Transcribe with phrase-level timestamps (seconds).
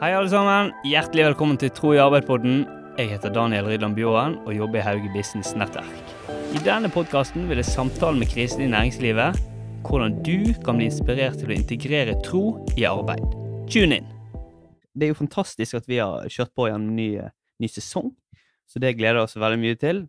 [0.00, 0.70] Hei, alle sammen.
[0.88, 2.62] Hjertelig velkommen til Tro i arbeid-podden.
[2.96, 6.12] Jeg heter Daniel Rydland Bjoran og jobber i Hauge Business Nettverk.
[6.56, 9.36] I denne podkasten vil jeg samtale med krisen i næringslivet
[9.84, 12.40] hvordan du kan bli inspirert til å integrere tro
[12.80, 13.20] i arbeid.
[13.68, 14.06] Tune in!
[14.96, 17.10] Det er jo fantastisk at vi har kjørt på gjennom ny,
[17.60, 18.08] ny sesong,
[18.64, 20.00] så det gleder jeg oss veldig mye til.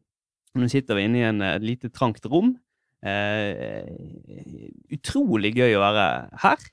[0.56, 2.54] Nå sitter vi inne i en, et lite trangt rom.
[3.04, 3.92] Eh,
[4.96, 6.08] utrolig gøy å være
[6.46, 6.66] her.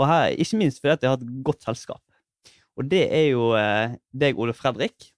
[0.00, 2.00] Og her, ikke minst fordi jeg har et godt selskap.
[2.78, 5.10] Og det er jo eh, deg, Ole Fredrik,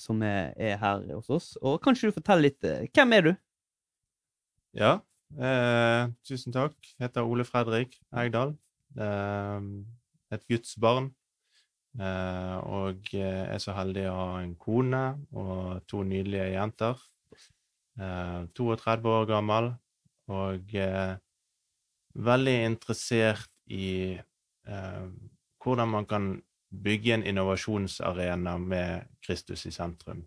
[0.00, 1.48] som er, er, her hos oss.
[1.62, 3.32] Og kanskje du forteller litt eh, Hvem er du?
[4.74, 4.94] Ja,
[5.38, 6.76] eh, tusen takk.
[6.94, 8.56] Jeg heter Ole Fredrik Eigdal.
[8.98, 9.68] Eh,
[10.34, 11.12] et Guds barn.
[11.94, 15.02] Eh, og er så heldig å ha en kone
[15.38, 17.02] og to nydelige jenter.
[17.94, 19.68] 32 eh, år gammel
[20.34, 21.14] og eh,
[22.26, 24.18] veldig interessert i
[24.64, 26.26] hvordan man kan
[26.82, 30.24] bygge en innovasjonsarena med Kristus i sentrum.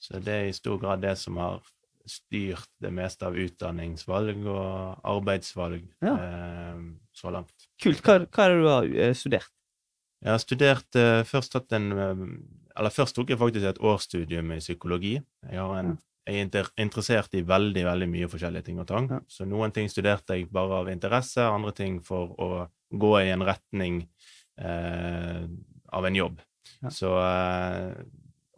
[0.00, 1.60] Så det er i stor grad det som har
[2.08, 6.14] styrt det meste av utdanningsvalg og arbeidsvalg ja.
[6.14, 7.68] eh, så langt.
[7.82, 8.00] Kult.
[8.04, 9.52] Hva, hva er det du har eh, studert?
[10.20, 12.24] Jeg har studert eh, først hatt en eh,
[12.80, 15.14] Eller først tok jeg faktisk et årsstudium i psykologi.
[15.50, 15.94] Jeg, en,
[16.28, 19.08] jeg er interessert i veldig, veldig mye forskjellige ting og tang.
[19.10, 19.20] Ja.
[19.28, 22.50] Så noen ting studerte jeg bare av interesse, andre ting for å
[22.90, 24.04] gå i en retning
[24.60, 25.44] eh,
[25.92, 26.40] av en jobb.
[26.80, 26.92] Ja.
[26.94, 27.92] Så uh,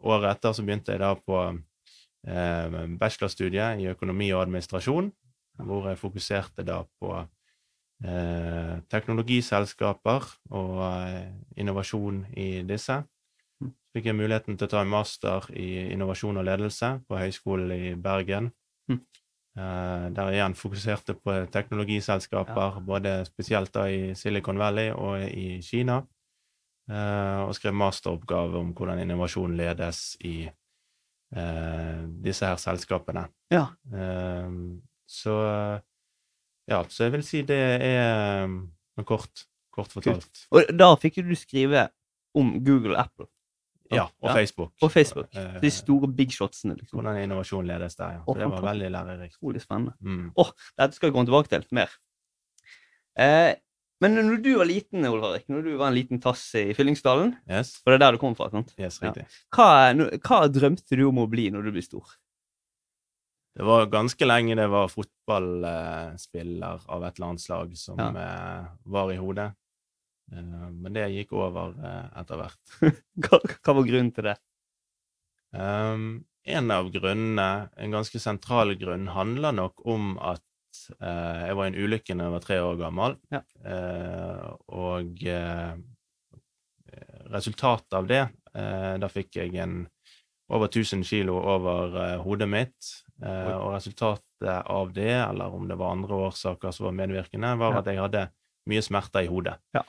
[0.03, 5.11] året etter så begynte jeg da på uh, bachelorstudiet i økonomi og administrasjon,
[5.63, 7.15] hvor jeg fokuserte da på
[8.03, 10.79] Eh, teknologiselskaper og
[11.55, 12.97] innovasjon i disse.
[12.99, 13.73] Så mm.
[13.95, 17.93] fikk jeg muligheten til å ta en master i innovasjon og ledelse på Høgskolen i
[17.95, 18.51] Bergen.
[18.91, 18.99] Mm.
[19.53, 22.81] der jeg igjen fokuserte på teknologiselskaper, ja.
[22.83, 25.99] både spesielt da i Silicon Valley og i Kina.
[26.91, 33.27] Eh, og skrev masteroppgave om hvordan innovasjon ledes i eh, disse her selskapene.
[33.53, 33.69] Ja.
[33.93, 34.49] Eh,
[35.07, 35.37] så
[36.67, 38.47] ja, så jeg vil si det er
[39.07, 40.27] kort, kort fortalt.
[40.27, 40.43] Kult.
[40.51, 41.87] Og da fikk du skrive
[42.35, 43.29] om Google og Apple.
[43.93, 44.35] Ja, og ja.
[44.39, 44.71] Facebook.
[44.81, 45.27] Og Facebook.
[45.61, 46.75] De store big shotsene.
[46.79, 46.97] Liksom.
[46.97, 48.23] Hvordan innovasjon ledes der, ja.
[48.25, 49.35] Så det var veldig lærerikt.
[49.37, 49.93] Utrolig spennende.
[50.01, 50.31] Mm.
[50.35, 50.49] oh,
[50.79, 51.93] dette skal vi komme tilbake til mer.
[53.19, 53.53] Eh,
[54.03, 57.77] men når du var liten, Olvarik, når du var en liten tass i Fyllingsdalen yes.
[57.81, 58.49] For det er der du kom fra?
[58.51, 58.73] sant?
[58.79, 59.25] Yes, riktig.
[59.25, 59.47] Ja.
[59.55, 59.69] Hva,
[60.19, 62.15] hva, drømte du om å bli når du blir stor?
[63.53, 68.09] Det var ganske lenge det var fotballspiller av et eller annet slag som ja.
[68.23, 69.51] Eh, var i hodet.
[70.33, 72.77] Eh, men det gikk over eh, etter hvert.
[73.27, 74.37] hva, var grunnen til det?
[75.53, 80.41] Um, en av grunnene, en ganske sentral grunn, handler nok om at
[80.99, 83.41] Eh, jeg var i en ulykke da jeg var tre år gammel, ja.
[83.63, 84.45] Eh,
[84.75, 85.73] og eh,
[87.33, 88.23] resultatet av det
[88.53, 89.79] Da fikk jeg en
[90.53, 92.89] over 1000 kilo over hodet mitt,
[93.23, 97.79] og resultatet av det, eller om det var andre årsaker som var medvirkende, var ja.
[97.81, 98.23] at jeg hadde
[98.69, 99.55] mye smerter i hodet.
[99.73, 99.81] Ja.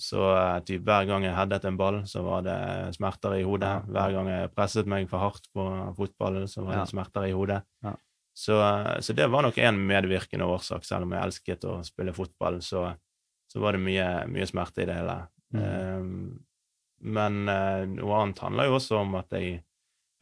[0.00, 0.24] Så
[0.64, 2.56] typ, hver gang jeg headet en ball, så var det
[2.96, 3.74] smerter i hodet.
[3.92, 5.68] Hver gang jeg presset meg for hardt på
[6.00, 7.60] fotballen, så var det smerter i hodet.
[7.84, 7.92] Ja.
[8.38, 8.54] Så,
[9.00, 10.84] så, det var nok en medvirkende årsak.
[10.86, 12.84] Selv om jeg elsket å spille fotball, så,
[13.50, 15.16] så var det mye, mye, smerte i det hele.
[15.56, 15.64] Mm.
[15.64, 16.12] Um,
[17.18, 19.56] men uh, noe annet handler jo også om at jeg,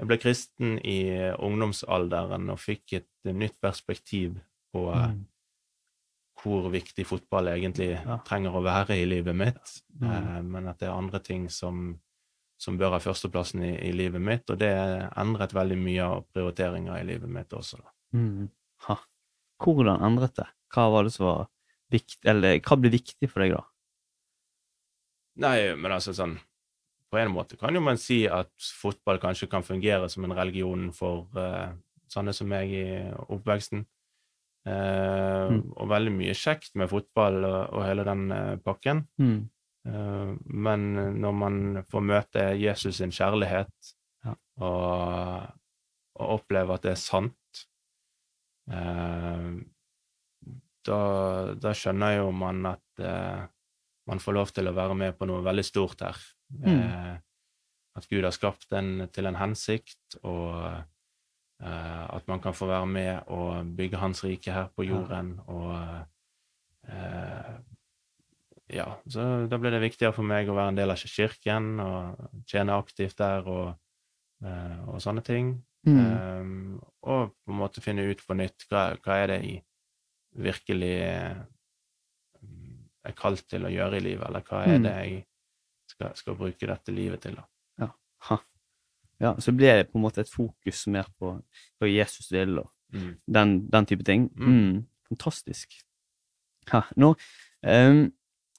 [0.01, 0.99] jeg, ble kristen i
[1.45, 4.39] ungdomsalderen og fikk et nytt perspektiv
[4.73, 5.19] på uh, mm.
[6.41, 8.17] hvor viktig fotball egentlig ja.
[8.25, 10.07] trenger å være i livet mitt, mm.
[10.09, 11.91] uh, men at det er andre ting som,
[12.57, 14.73] som bør ha førsteplassen i, i, livet mitt, og det
[15.13, 17.83] endret veldig mye av prioriteringer i livet mitt også.
[17.83, 17.93] da.
[18.15, 18.49] Mm.
[18.87, 18.99] Ha.
[19.63, 20.47] Hvordan endret det?
[20.75, 21.49] Hva var det som var
[21.93, 23.65] viktig, eller hva ble viktig for deg da?
[25.43, 26.39] Nei, men altså sånn
[27.13, 28.51] På en måte kan jo man si at
[28.81, 31.71] fotball kanskje kan fungere som en religion for uh,
[32.11, 32.87] sånne som meg i
[33.31, 33.85] oppveksten.
[34.67, 35.61] Uh, mm.
[35.79, 39.07] Og veldig mye kjekt med fotball og, og hele den uh, pakken.
[39.23, 39.45] Mm.
[39.87, 40.87] Men
[41.23, 43.91] når man får møte Jesus sin kjærlighet
[44.27, 44.33] ja.
[44.59, 45.53] og,
[46.19, 47.39] og oppleve at det er sant,
[50.87, 50.99] da,
[51.55, 53.45] da, skjønner jo man at eh,
[54.07, 56.19] man får lov til å være med på noe veldig stort her.
[56.51, 56.67] Mm.
[56.75, 57.15] Eh,
[57.97, 60.53] at Gud har skapt en til en hensikt, og
[61.57, 65.31] at man kan få være med og bygge Hans rike her på jorden.
[65.49, 65.73] Og
[68.69, 72.45] ja, så da ble det viktigere for meg å være en del av kirken og
[72.45, 73.73] tjene aktivt der og,
[74.45, 75.55] og sånne ting.
[75.87, 75.99] Mm.
[76.03, 79.61] Um, og på en måte finne ut på nytt hva, hva er det jeg
[80.47, 80.95] virkelig
[82.43, 84.87] um, er kalt til å gjøre i livet, eller hva er mm.
[84.87, 85.21] det jeg
[85.93, 87.39] skal, skal bruke dette livet til.
[87.39, 87.47] da.
[87.87, 88.41] Ja.
[89.23, 91.37] Ja, så blir det på en måte et fokus mer på,
[91.81, 93.17] hva Jesus vil og Mm.
[93.35, 94.31] den, den type ting.
[94.37, 94.49] Mm.
[94.49, 94.87] Mm.
[95.09, 95.75] Fantastisk.
[96.71, 97.15] Ha, nå,
[97.63, 98.13] um,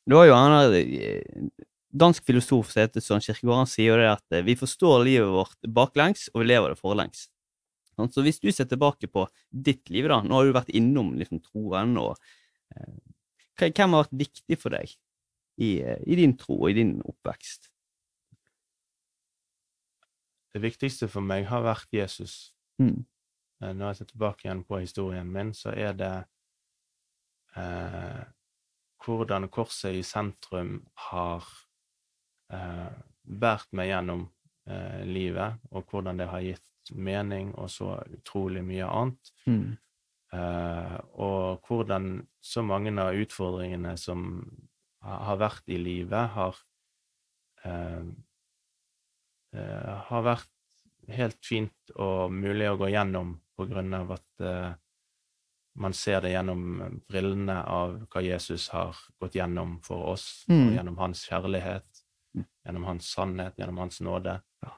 [0.07, 1.49] det var jo han der eh,
[1.89, 5.31] dansk filosof som heter Søren Kirkegård, han sier jo det at eh, vi forstår livet
[5.31, 7.27] vårt baklengs, og vi lever det forlengs.
[7.97, 11.41] Så hvis du ser tilbake på ditt liv, da, nå har du vært innom liksom,
[11.41, 12.13] troen, og
[12.75, 12.99] eh,
[13.57, 14.93] hvem har vært viktig for deg
[15.57, 17.71] i, eh, i din tro og i din oppvekst?
[20.53, 22.53] Det viktigste for meg har vært Jesus.
[22.81, 23.05] Mm.
[23.63, 26.15] Eh, Når jeg ser tilbake igjen på historien min, så er det
[27.57, 28.23] eh,
[29.05, 31.45] hvordan korset i sentrum har
[32.53, 32.87] eh,
[33.23, 34.27] båret meg gjennom
[34.69, 39.31] eh, livet, og hvordan det har gitt mening og så utrolig mye annet.
[39.47, 39.77] Mm.
[40.33, 44.39] Eh, og hvordan så mange av utfordringene som
[45.03, 46.55] har vært i livet, har
[47.65, 48.07] eh,
[49.55, 50.51] eh, har vært
[51.07, 54.73] helt fint og mulig å gå gjennom på grunn av at eh,
[55.77, 60.63] man ser det gjennom brillene av hva Jesus har gått gjennom for oss, Mm.
[60.69, 61.96] og gjennom hans kjærlighet.
[62.65, 64.37] Gjennom hans sannhet, gjennom hans nåde.
[64.63, 64.73] Ja.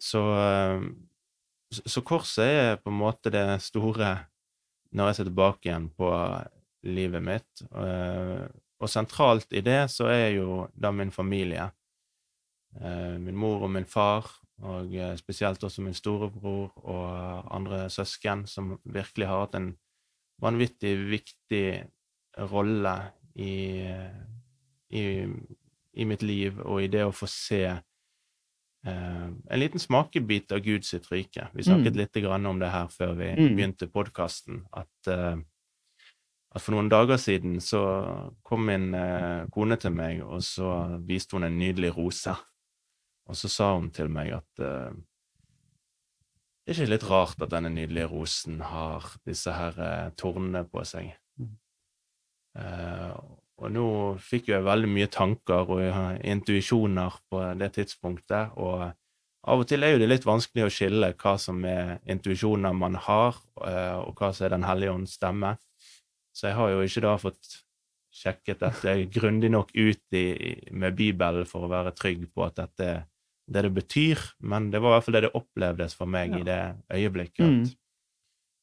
[0.00, 0.86] Så, eh,
[1.74, 4.16] så, så korset er på en måte det store
[4.94, 6.10] når jeg ser tilbake igjen på
[6.86, 7.64] livet mitt.
[7.74, 8.44] Eh,
[8.82, 11.70] og sentralt i det så er jo da min familie.
[12.78, 14.28] Eh, min mor og min far,
[14.62, 19.72] og spesielt også min storebror og andre søsken, som virkelig har hatt en
[20.42, 21.66] vanvittig viktig
[22.50, 22.94] rolle
[23.34, 23.82] i,
[24.90, 25.04] i,
[25.96, 27.62] i mitt liv og i det å få se
[28.86, 31.48] eh, en liten smakebit av Guds sitt rike.
[31.54, 31.96] Vi snakket Mm.
[31.96, 33.56] litt grann om det her før vi Mm.
[33.56, 35.36] begynte podkasten, at, eh,
[36.54, 41.32] at for noen dager siden så kom min eh, kone til meg, og så viste
[41.32, 42.36] hun en nydelig rose.
[43.26, 44.94] Og så sa hun til meg at det
[46.66, 51.14] er ikke litt rart at denne nydelige rosen har disse her tornene på seg.
[51.38, 51.56] Mm.
[53.64, 58.92] Eh, og nå fikk jeg veldig mye tanker og eh, intuisjoner på det tidspunktet, og
[59.44, 63.36] av og til er det litt vanskelig å skille hva som er intuisjoner man har,
[63.66, 65.56] eh, og hva som er Den hellige ånds stemme.
[66.34, 67.60] Så jeg har jo ikke da fått
[68.14, 72.84] sjekket dette grundig nok ut i, med Bibelen for å være trygg på at dette
[72.84, 73.04] er
[73.46, 76.38] det det betyr, men det var i hvert fall det det opplevdes for meg Ja.
[76.38, 76.62] i det
[76.96, 77.44] øyeblikket.
[77.44, 77.64] Mm.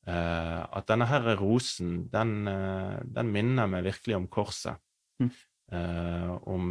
[0.07, 4.79] At, eh, at denne her rosen, den, uh, den minner meg virkelig om korset.
[5.21, 5.31] Mm.
[5.71, 6.65] Eh, om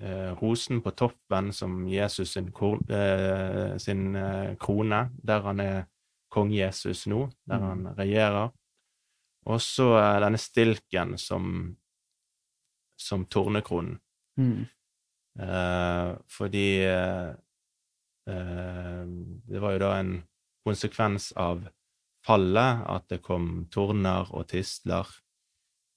[0.00, 2.48] eh, rosen på toppen som Jesus sin,
[2.88, 5.84] eh, sin eh, krone, der han er
[6.32, 7.66] kong Jesus nå, der Mm.
[7.68, 8.50] han regjerer.
[9.46, 11.76] Og så denne stilken som,
[12.98, 14.00] som tornekronen.
[14.38, 14.66] Mm.
[15.38, 16.68] Eh, fordi
[18.26, 20.24] det var jo da en
[20.66, 21.68] konsekvens av
[22.26, 25.06] fallet at det kom torner og tistler,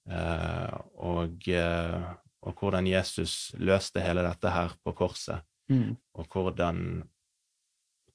[0.08, 2.02] og, eh,
[2.42, 5.96] og hvordan Jesus løste hele dette her på korset, Mm.
[6.18, 7.08] og hvordan,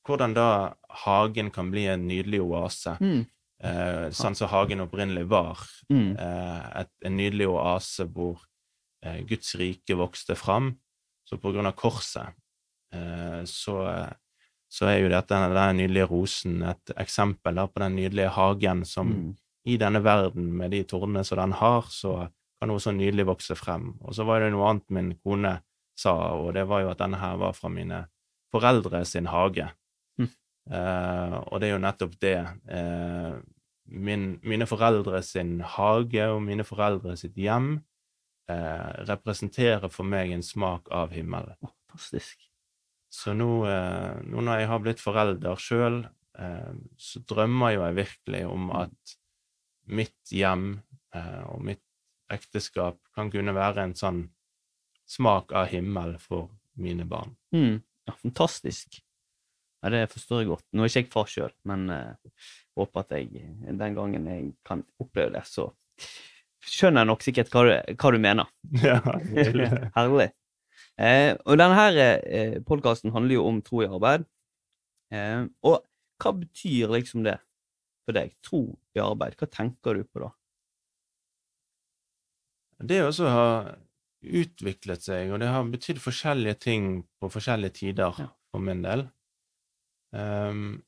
[0.05, 0.73] hvordan da
[1.05, 3.25] hagen kan bli en nydelig oase, Mm.
[3.63, 5.57] eh, sånn som hagen opprinnelig var,
[5.89, 6.17] Mm.
[6.19, 8.41] eh, et, en nydelig oase hvor
[9.03, 10.79] eh, Guds rike vokste fram.
[11.25, 12.33] Så på grunn av korset
[12.91, 14.09] eh, så,
[14.69, 19.07] så er jo dette, denne nydelige rosen et eksempel da, på den nydelige hagen som
[19.07, 19.37] Mm.
[19.65, 22.27] I denne verden, med de tornene som den har, så
[22.59, 23.95] kan noe så nydelig vokse frem.
[24.05, 25.57] Og så var det noe annet min kone
[25.97, 28.05] sa, og det var jo at denne her var fra mine
[28.53, 29.67] foreldre sin hage.
[30.19, 30.29] Mm.
[30.71, 32.37] Eh, og det er jo nettopp det.
[32.77, 33.35] Eh,
[33.85, 37.77] min, mine foreldre sin hage og mine foreldre sitt hjem
[38.51, 41.57] eh, representerer for meg en smak av himmelen.
[41.61, 42.49] Oh, Fantastisk.
[43.13, 46.01] Så nå, eh, nå når jeg har blitt forelder sjøl,
[46.39, 49.15] eh, så drømmer jo jeg virkelig om at
[49.85, 50.79] mitt hjem
[51.15, 51.83] eh, og mitt
[52.33, 54.21] ekteskap kan kunne være en sånn
[55.05, 56.49] smak av himmel for
[56.81, 57.35] mine barn.
[57.53, 57.81] Mm.
[58.09, 58.99] Ja, fantastisk.
[59.83, 60.65] Ja, det forstår jeg godt.
[60.73, 64.81] Nå er ikke jeg far sjøl, men eh, håper at jeg den gangen jeg kan
[65.01, 65.69] oppleve det, så
[66.65, 68.49] skjønner jeg nok sikkert hva du, hva du mener.
[68.85, 68.97] Ja,
[69.97, 70.31] Herlig.
[70.95, 74.25] Eh, og denne her eh, podkasten handler jo om tro i arbeid.
[75.13, 75.83] Eh, og
[76.21, 77.37] hva betyr liksom det
[78.05, 78.35] for deg?
[78.45, 78.61] Tro
[78.95, 79.37] i arbeid.
[79.39, 80.31] Hva tenker du på da?
[82.85, 83.75] Det også har
[84.25, 86.89] utviklet seg, og det har betydd forskjellige ting
[87.21, 88.27] på forskjellige tider Ja.
[88.51, 89.07] for min del.
[90.15, 90.83] Um,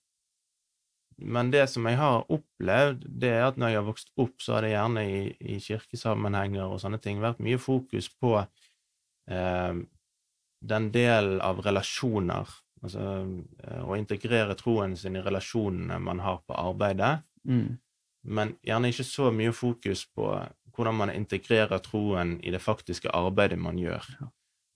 [1.18, 4.54] men det som jeg har opplevd, det er at når jeg har vokst opp, så
[4.58, 8.36] har det gjerne i, i kirkesammenhenger og sånne ting vært mye fokus på
[9.34, 9.88] ehm,
[10.62, 12.46] den delen av relasjoner,
[12.88, 13.08] altså
[13.64, 17.78] eh, å integrere troen sin i relasjonene man har på arbeidet, Mm.
[18.28, 20.26] men gjerne ikke så mye fokus på
[20.76, 24.04] hvordan man integrerer troen i det faktiske arbeidet man gjør.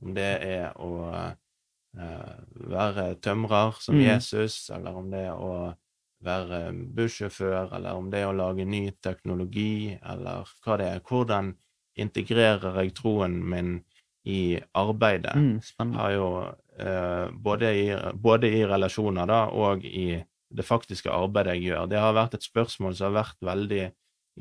[0.02, 2.38] Om det er å uh,
[2.72, 4.02] være tømrer som Mm.
[4.08, 5.76] Jesus, eller om det er å
[6.24, 11.00] være bussjåfør, eller om det er å lage ny teknologi, eller hva det er.
[11.00, 11.56] Hvordan
[11.98, 13.84] integrerer jeg troen min
[14.26, 15.36] i arbeidet?
[15.36, 15.62] Mm.
[15.62, 15.98] Spennende.
[15.98, 16.28] har jo
[17.32, 21.86] både, i, både i relasjoner da, og i det faktiske arbeidet jeg gjør.
[21.92, 23.86] Det har vært et spørsmål som har vært veldig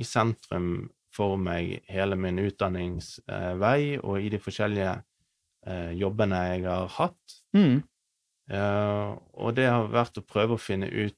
[0.00, 4.92] i sentrum for meg hele min utdanningsvei og i de forskjellige
[5.66, 7.38] eh, jobbene jeg har hatt.
[7.56, 7.80] Mm.
[8.50, 9.08] Eh,
[9.42, 11.16] og det har vært å prøve å finne ut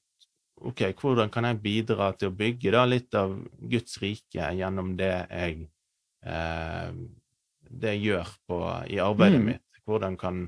[0.62, 3.34] ok, hvordan kan jeg bidra til å bygge da litt av
[3.72, 5.66] Guds rike gjennom det jeg,
[6.24, 6.92] eh,
[7.72, 8.60] det jeg gjør på,
[8.92, 9.46] i arbeidet Mm.
[9.54, 9.80] mitt.
[9.88, 10.44] Hvordan kan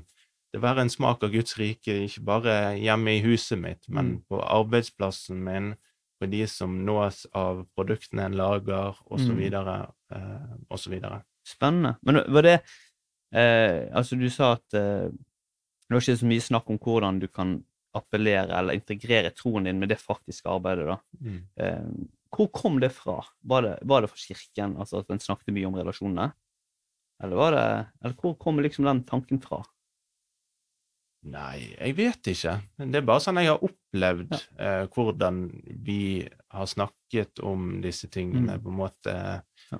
[0.55, 4.21] det være en smak av Guds rike, ikke bare hjemme i huset mitt, men Mm.
[4.29, 5.75] på arbeidsplassen min,
[6.21, 9.85] på de som nås av produktene en lager, osv., Mm.
[10.71, 10.77] osv.
[10.79, 11.23] så videre.
[11.45, 11.95] Spennende.
[12.01, 12.61] Men var det
[13.33, 17.27] eh, Altså, du sa at eh, det var ikke så mye snakk om hvordan du
[17.27, 17.63] kan
[17.95, 20.97] appellere eller integrere troen din med det faktiske arbeidet, da.
[21.21, 21.41] Mm.
[21.57, 23.21] Eh, hvor kom det fra?
[23.43, 26.31] Var det, var det fra kirken, altså at en snakket mye om relasjonene?
[27.23, 29.63] Eller var det Eller hvor kom liksom den tanken fra?
[31.25, 32.51] Nei, jeg vet ikke.
[32.77, 35.39] Det er bare sånn jeg har opplevd eh, hvordan
[35.85, 38.61] vi har snakket om disse tingene, Mm.
[38.63, 39.15] på en måte.
[39.71, 39.79] Ja.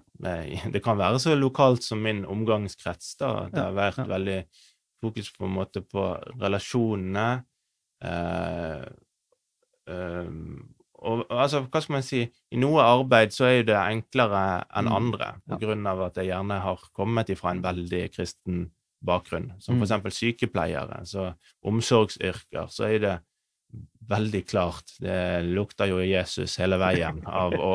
[0.73, 3.47] Det kan være så lokalt som min omgangskrets, da.
[3.53, 4.07] Det har vært ja.
[4.09, 4.39] veldig
[5.03, 6.07] fokus på en måte på
[6.41, 7.27] relasjonene.
[8.01, 8.85] Eh,
[9.93, 10.31] eh,
[11.05, 14.41] og altså, hva skal man si, i noe arbeid så er jo det enklere
[14.73, 14.95] enn Mm.
[14.95, 15.57] andre, på Ja.
[15.67, 18.71] grunn av at jeg gjerne har kommet ifra en veldig kristen
[19.05, 19.83] bakgrunn, som Mm.
[19.85, 21.33] eksempel sykepleiere, så
[21.65, 23.15] omsorgsyrker, så er det
[24.07, 27.73] veldig klart, det lukter jo Jesus hele veien av, å,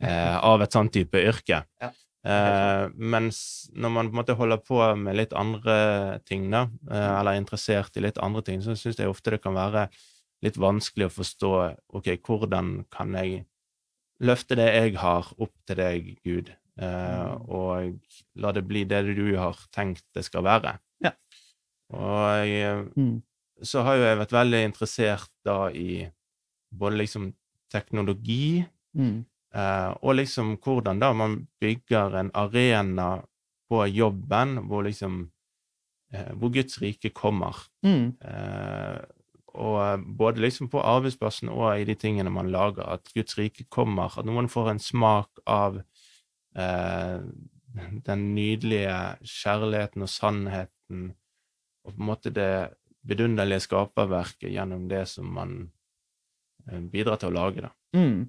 [0.00, 1.64] eh, av et sånt type yrke.
[1.82, 1.90] Ja.
[2.24, 7.18] Eh, mens når man på en måte holder på med litt andre ting, da, eh,
[7.20, 9.88] eller er interessert i litt andre ting, så syns jeg ofte det kan være
[10.42, 11.52] litt vanskelig å forstå
[11.98, 13.44] ok, hvordan kan jeg
[14.22, 16.61] løfte det jeg har, opp til deg, Gud, Mm.
[16.80, 17.98] Og
[18.40, 20.78] la det bli det du har tenkt det skal være.
[21.04, 21.12] Ja.
[21.92, 23.22] Og jeg, Mm.
[23.62, 26.08] så har jo jeg vært veldig interessert da i
[26.72, 27.34] både liksom
[27.70, 28.64] teknologi,
[28.96, 29.24] Mm.
[29.54, 33.22] eh, og liksom hvordan da man bygger en arena
[33.70, 35.30] på jobben hvor liksom
[36.12, 37.56] eh, hvor Guds rike kommer.
[37.84, 38.16] Mm.
[38.20, 39.00] Eh,
[39.54, 44.10] og både liksom på arbeidsplassen og i de tingene man lager, at Guds rike kommer,
[44.18, 45.82] at noen får en smak av eh,
[46.54, 51.04] den nydelige kjærligheten og sannheten,
[51.82, 52.52] og på en måte det
[53.08, 55.54] vidunderlige skaperverket gjennom det som man
[56.68, 57.72] eh, bidrar til å lage, da.
[57.96, 58.28] Mm.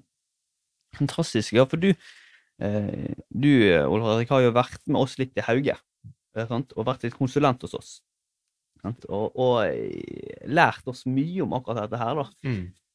[0.98, 1.54] Fantastisk.
[1.54, 1.92] Ja, for du,
[2.62, 3.52] eh, du
[3.84, 5.76] Ole Erik, har jo vært med oss litt i Hauge,
[6.34, 6.74] eh, sant?
[6.74, 7.94] og vært litt konsulent hos oss.
[8.82, 9.06] Sant?
[9.08, 12.28] Og, og eh, lært oss mye om akkurat dette her, da.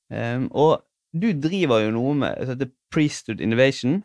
[0.10, 0.80] Em, og
[1.14, 4.00] du driver jo noe med som heter Priesthood Innovation.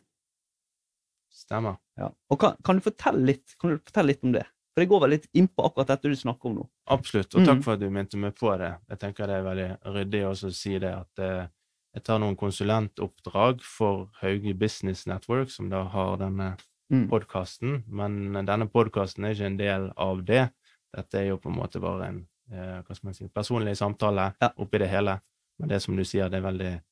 [1.35, 1.77] Stemmer.
[1.99, 2.11] Ja.
[2.31, 2.91] Og kan, kan, du
[3.27, 4.45] litt, kan du fortelle litt om det?
[4.75, 6.65] For det går vel litt inn på akkurat dette du snakker om nå.
[6.91, 7.63] Absolutt, og takk Mhm.
[7.63, 8.73] for at du minte meg på det.
[8.91, 11.47] Jeg tenker det er veldig ryddig også å si det, at eh,
[11.95, 16.57] jeg tar noen konsulentoppdrag for Hauge Business Network, som da har denne
[16.93, 17.09] Mm.
[17.09, 20.51] podkasten, men denne podkasten er ikke en del av det.
[20.95, 24.35] Dette er jo på en måte bare en eh, hva skal man si, personlig samtale
[24.43, 24.51] Ja.
[24.59, 25.21] oppi det hele.
[25.59, 26.83] Men det som du sier, det er veldig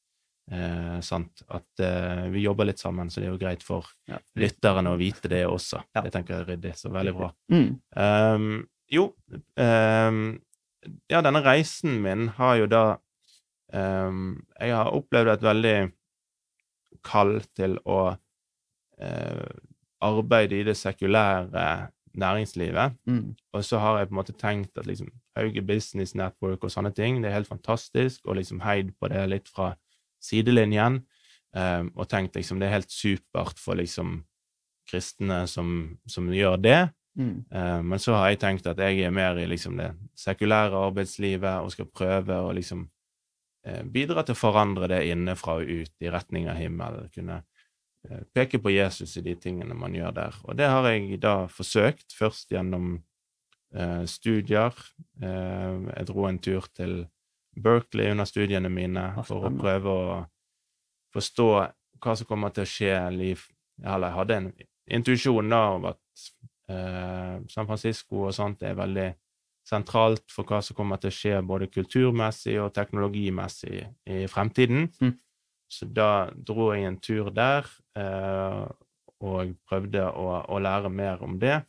[0.50, 1.42] eh, sant.
[1.48, 4.18] At eh, vi jobber litt sammen, så det er jo greit for Ja.
[4.36, 5.82] lytterne å vite det også.
[5.94, 6.02] Ja.
[6.02, 7.32] Det tenker jeg er ryddig, så veldig bra.
[7.52, 7.80] Mm.
[7.96, 9.14] Um, jo
[9.56, 10.40] um,
[11.08, 12.84] Ja, denne reisen min har jo da
[13.72, 15.76] um, Jeg har opplevd et veldig
[17.02, 18.00] kall til å
[19.00, 19.52] uh,
[20.02, 21.66] arbeide i det sekulære
[22.18, 22.92] næringslivet.
[23.08, 23.34] Mm.
[23.54, 26.92] Og så har jeg på en måte tenkt at liksom Hauge Business Network og sånne
[26.94, 29.72] ting, det er helt fantastisk, og liksom heid på det litt fra
[30.22, 31.02] sidelinjen,
[31.56, 34.20] eh, og tenkt liksom det er helt supert for liksom
[34.88, 36.80] kristne som, som gjør det.
[37.18, 37.44] Mm.
[37.52, 41.60] Eh, men så har jeg tenkt at jeg er mer i liksom det sekulære arbeidslivet
[41.60, 42.86] og skal prøve å liksom
[43.66, 47.10] eh, bidra til å forandre det innenfra og ut i retning av himmelen.
[47.14, 47.42] Kunne
[48.08, 50.42] eh, peke på Jesus i de tingene man gjør der.
[50.46, 52.94] Og det har jeg da forsøkt, først gjennom
[53.74, 54.72] eh, studier.
[55.20, 57.02] Eh, jeg dro en tur til
[57.52, 60.20] Berkeley under studiene mine for å prøve å
[61.12, 61.48] forstå
[62.02, 62.94] hva som kommer til å skje.
[63.14, 63.44] Liv.
[63.82, 64.48] Eller jeg hadde en
[64.98, 66.00] intuisjon da om at
[66.72, 69.08] Eh, San Francisco og sånt er veldig
[69.66, 74.88] sentralt for hva som kommer til å skje både kulturmessig og teknologimessig i fremtiden.
[75.02, 75.12] Mm.
[75.72, 77.68] Så da dro jeg en tur der
[77.98, 78.64] eh,
[79.22, 81.60] og prøvde å, å lære mer om det.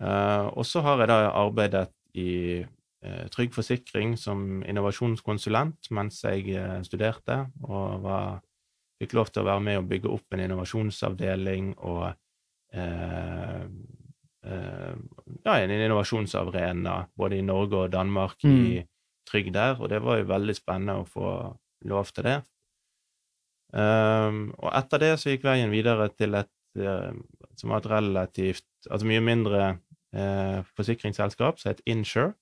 [0.00, 2.60] Eh, og så har jeg da arbeidet i
[3.32, 8.40] Trygg Forsikring som innovasjonskonsulent mens jeg eh, studerte, og var,
[9.00, 12.10] fikk lov til å være med og bygge opp en innovasjonsavdeling og
[12.76, 13.64] eh,
[14.44, 14.94] eh,
[15.46, 18.56] ja, en innovasjonsarena både i Norge og Danmark Mm.
[18.66, 18.86] i
[19.30, 21.32] Trygg der, og det var jo veldig spennende å få
[21.86, 22.40] lov til det.
[23.70, 27.12] Um, og etter det så gikk veien videre til et eh,
[27.54, 29.60] som var et relativt Altså mye mindre
[30.16, 32.32] eh, forsikringsselskap, som het Insure.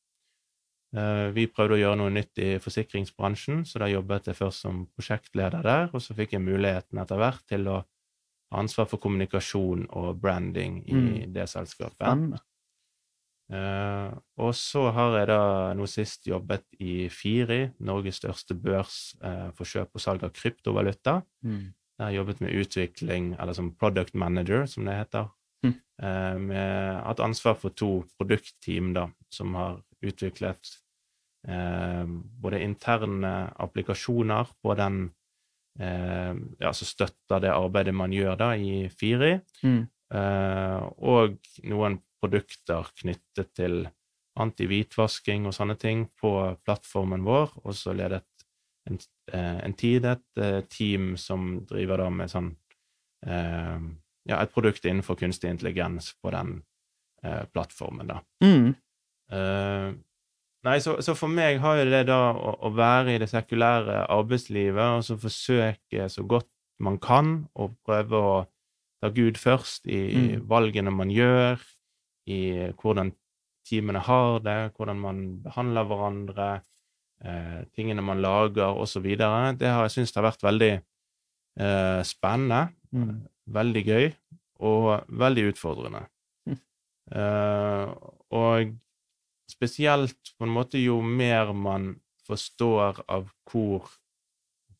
[0.96, 4.86] Eh, vi prøvde å gjøre noe nytt i forsikringsbransjen, så da jobbet jeg først som
[4.96, 9.88] prosjektleder der, og så fikk jeg muligheten etter hvert til å ha ansvar for kommunikasjon
[9.92, 11.32] og branding i Mm.
[11.34, 12.00] det selskapet.
[12.00, 12.40] Spennende.
[13.50, 19.50] Eh, og så har jeg da nå sist jobbet i Firi, Norges største børs uh,
[19.56, 21.22] for kjøp og salg av kryptovaluta.
[21.42, 21.72] Mm.
[21.98, 25.30] Jeg har jobbet med utvikling, eller som product manager, som det heter.
[25.64, 25.74] Mm.
[26.02, 30.72] Uh, med hatt ansvar for to produktteam da, som har utviklet
[31.48, 32.04] eh,
[32.42, 34.98] både interne applikasjoner på den
[35.80, 39.88] eh, ja, som støtter det arbeidet man gjør da i Firi, Mm.
[40.14, 43.88] eh, og noen produkter knyttet til
[44.38, 46.30] anti-hvitvasking og sånne ting på
[46.64, 48.24] plattformen vår, og så ledet
[48.88, 48.98] en,
[49.32, 52.54] eh, en tid et eh, team som driver da med sånn
[53.26, 56.62] ja, et produkt innenfor kunstig intelligens på den
[57.24, 58.20] eh, plattformen, da.
[58.44, 58.76] Mm.
[59.32, 59.88] Eh,
[60.64, 64.06] nei, så, så for meg har jo det da å, å være i det sekulære
[64.14, 66.48] arbeidslivet, og så forsøke så godt
[66.80, 68.36] man kan å prøve å
[69.02, 70.46] ta Gud først i Mm.
[70.50, 71.60] valgene man gjør,
[72.26, 73.12] i hvordan
[73.68, 76.48] teamene har det, hvordan man behandler hverandre,
[77.24, 79.04] eh, tingene man lager, osv.
[79.16, 80.72] Det har jeg syntes har vært veldig
[81.58, 82.68] eh, spennende.
[82.92, 83.26] Mm.
[83.48, 84.12] Veldig gøy
[84.60, 86.04] og veldig utfordrende.
[86.46, 86.58] Mm.
[87.12, 87.94] Eh,
[88.30, 88.74] og
[89.50, 91.94] spesielt på en måte jo mer man
[92.28, 93.88] forstår av hvor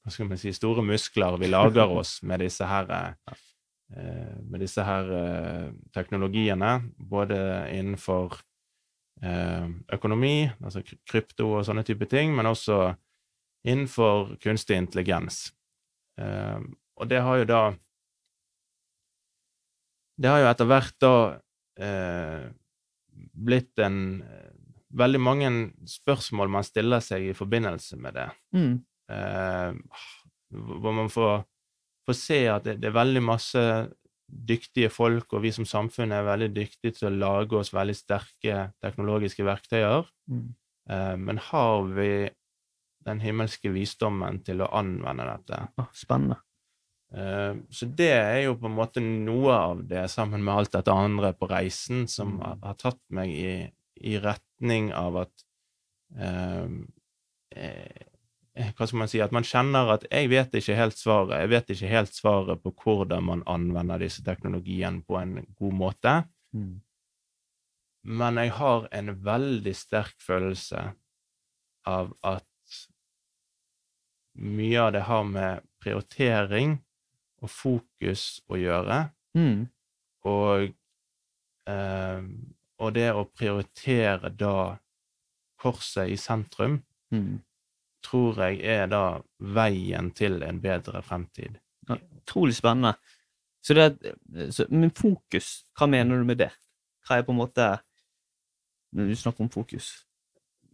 [0.08, 4.84] hva skal man si, store muskler vi lager oss med disse her eh, med disse
[4.84, 7.38] her eh, teknologiene, både
[7.76, 8.38] innenfor
[9.22, 12.94] eh, økonomi, altså krypto og sånne type ting, men også
[13.68, 15.48] innenfor kunstig intelligens.
[16.18, 17.60] Og det har jo da
[20.18, 21.12] Det har jo etter hvert da
[23.38, 23.98] blitt en
[24.96, 25.48] Veldig mange
[25.84, 28.28] spørsmål man stiller seg i forbindelse med det.
[28.56, 28.74] Mm.
[29.12, 29.72] Eh,
[30.80, 31.42] hvor man får,
[32.08, 33.64] får se at det, det er veldig masse
[34.28, 38.66] dyktige folk, og vi som samfunn er veldig dyktige til å lage oss veldig sterke
[38.84, 40.08] teknologiske verktøyer.
[40.28, 40.50] Mm.
[40.90, 42.10] Eh, men har vi
[43.08, 45.62] den himmelske visdommen til å anvende dette?
[45.80, 46.40] Oh, spennende.
[47.14, 50.92] Eh, Så det er jo på en måte noe av det, sammen med alt dette
[50.92, 52.60] andre på reisen, som Mm.
[52.62, 54.16] har, tatt meg i, i
[54.58, 55.44] retning av at
[56.18, 56.68] eh,
[57.56, 59.20] eh, Hva skal man si?
[59.22, 61.40] At man kjenner at 'jeg vet ikke helt svaret'.
[61.40, 66.24] Jeg vet ikke helt svaret på hvordan man anvender disse teknologiene på en god måte.
[66.52, 66.80] Mm.
[68.04, 70.92] Men jeg har en veldig sterk følelse
[71.86, 72.44] av at
[74.34, 76.80] mye av det har med prioritering
[77.42, 79.68] og fokus å gjøre, Mm.
[80.24, 80.74] og,
[81.66, 82.22] eh,
[82.78, 84.78] og det å prioritere da
[85.60, 87.38] korset i sentrum, Mm.
[88.04, 91.56] tror jeg er da veien til en bedre fremtid.
[91.88, 92.94] Utrolig spennende.
[93.64, 94.12] Så det,
[94.52, 96.50] så, men fokus, hva mener du med det?
[97.08, 97.78] Hva er på en måte
[98.94, 100.04] Når du snakker om fokus?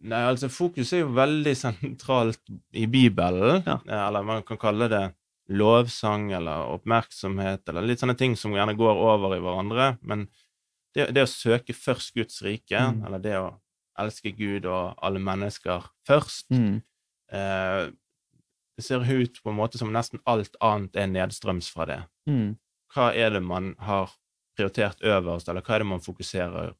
[0.05, 2.39] Nei, altså fokus er jo veldig sentralt
[2.73, 3.79] i Bibelen, Ja.
[4.07, 5.13] eller man kan kalle det
[5.49, 10.27] lovsang eller oppmerksomhet, eller litt sånne ting som gjerne går over i hverandre, men
[10.95, 13.05] det, det å søke først Guds rike, Mm.
[13.05, 13.59] eller det å
[13.99, 16.81] elske Gud og alle mennesker først, Mm.
[17.31, 17.91] eh,
[18.77, 22.01] det ser ut på en måte som nesten alt annet er nedstrøms fra det.
[22.27, 22.57] Mm.
[22.93, 24.11] Hva er det man har
[24.57, 26.73] prioritert øverst, eller hva er det man fokuserer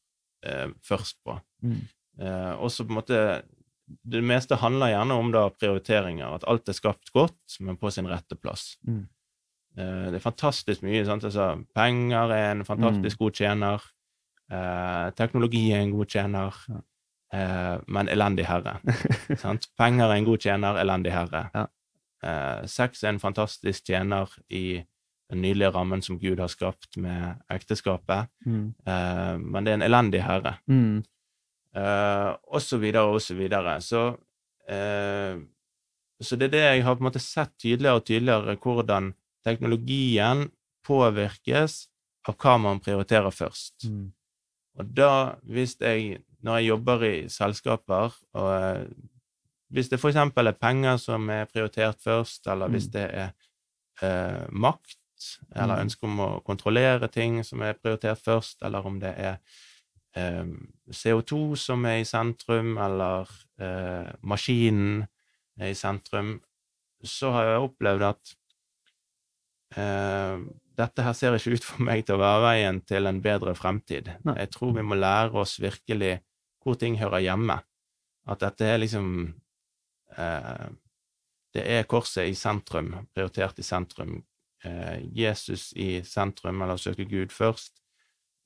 [0.44, 1.42] eh, først på?
[1.64, 1.82] Mm.
[2.20, 3.44] Eh, også på en måte
[4.04, 8.08] Det meste handler gjerne om da prioriteringer, at alt er skapt godt, men på sin
[8.08, 8.78] rette plass.
[8.88, 9.08] Mm.
[9.78, 11.06] Eh, det er fantastisk mye.
[11.06, 11.24] Sant?
[11.24, 12.66] Altså, penger er en Mm.
[12.66, 13.82] fantastisk god tjener.
[14.52, 16.58] Eh, teknologi er en god tjener.
[17.34, 18.78] Eh, men elendig herre.
[19.80, 21.48] Penger er en god tjener, elendig herre.
[21.56, 21.66] Ja.
[22.26, 24.84] Eh, sex er en fantastisk tjener i
[25.32, 28.76] den nydelige rammen som Gud har skapt med ekteskapet, Mm.
[28.86, 30.60] eh, men det er en elendig herre.
[30.70, 31.04] Mm.
[31.76, 33.80] Eh, og så videre og så videre.
[33.82, 34.04] Så,
[34.70, 35.40] eh,
[36.22, 40.46] så det er det jeg har på en måte sett tydeligere og tydeligere, hvordan teknologien
[40.86, 41.88] påvirkes
[42.30, 43.90] av hva man prioriterer først.
[43.90, 44.14] Mm.
[44.76, 48.86] Og da, hvis jeg, når jeg jobber i selskaper, og eh,
[49.70, 52.92] hvis det eksempel er penger som er prioritert først, eller hvis Mm.
[52.92, 53.30] det er
[54.04, 54.98] eh, makt,
[55.56, 55.82] eller Mm.
[55.82, 59.38] ønske om å kontrollere ting som er prioritert først, eller om det er
[60.16, 60.46] eh,
[60.92, 65.08] CO2 som er i sentrum, eller eh, maskinen
[65.60, 66.42] er i sentrum,
[67.04, 68.36] så har jeg opplevd at
[69.76, 74.10] dette her ser ikke ut for meg til å være veien til en bedre fremtid.
[74.28, 74.38] Nei.
[74.44, 76.20] Jeg tror vi må lære oss virkelig
[76.64, 77.60] hvor ting hører hjemme.
[78.28, 79.10] At dette er liksom
[80.18, 80.68] eh,
[81.56, 84.18] Det er korset i sentrum, prioritert i sentrum.
[84.66, 87.80] Eh, Jesus i sentrum, eller søke Gud først.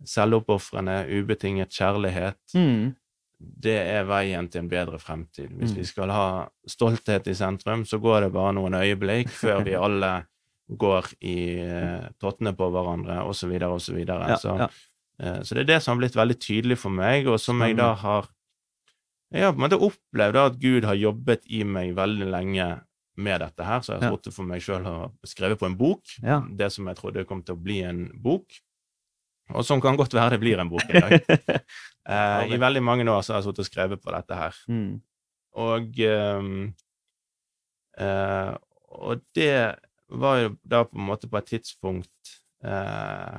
[0.05, 2.39] Selvoppofrende, ubetinget kjærlighet.
[2.55, 2.91] Mm.
[3.39, 5.49] Det er veien til en bedre fremtid.
[5.57, 5.77] Hvis Mm.
[5.77, 10.25] vi skal ha stolthet i sentrum, så går det bare noen øyeblikk før vi alle
[10.69, 13.95] går i eh, tottene på hverandre, og så videre, og så.
[13.97, 14.55] Ja, så,
[15.19, 17.77] eh, så det er det som har blitt veldig tydelig for meg, og som jeg
[17.79, 18.29] da har
[19.31, 22.69] Jeg har på en måte opplevd da at Gud har jobbet i meg veldig lenge
[23.19, 26.01] med dette her, så jeg har sittet for meg sjøl og skrevet på en bok,
[26.23, 26.39] Ja.
[26.49, 28.47] det som jeg trodde kom til å bli en bok,
[29.53, 31.19] og som kan godt være det blir en bok en dag.
[32.09, 34.55] Eh, I veldig mange år så har jeg sittet og skrevet på dette her.
[34.65, 35.01] mm.
[35.61, 36.73] Og, ehm,
[37.99, 38.53] eh,
[38.89, 39.75] og det
[40.09, 42.69] var jo da på en måte på et tidspunkt eh,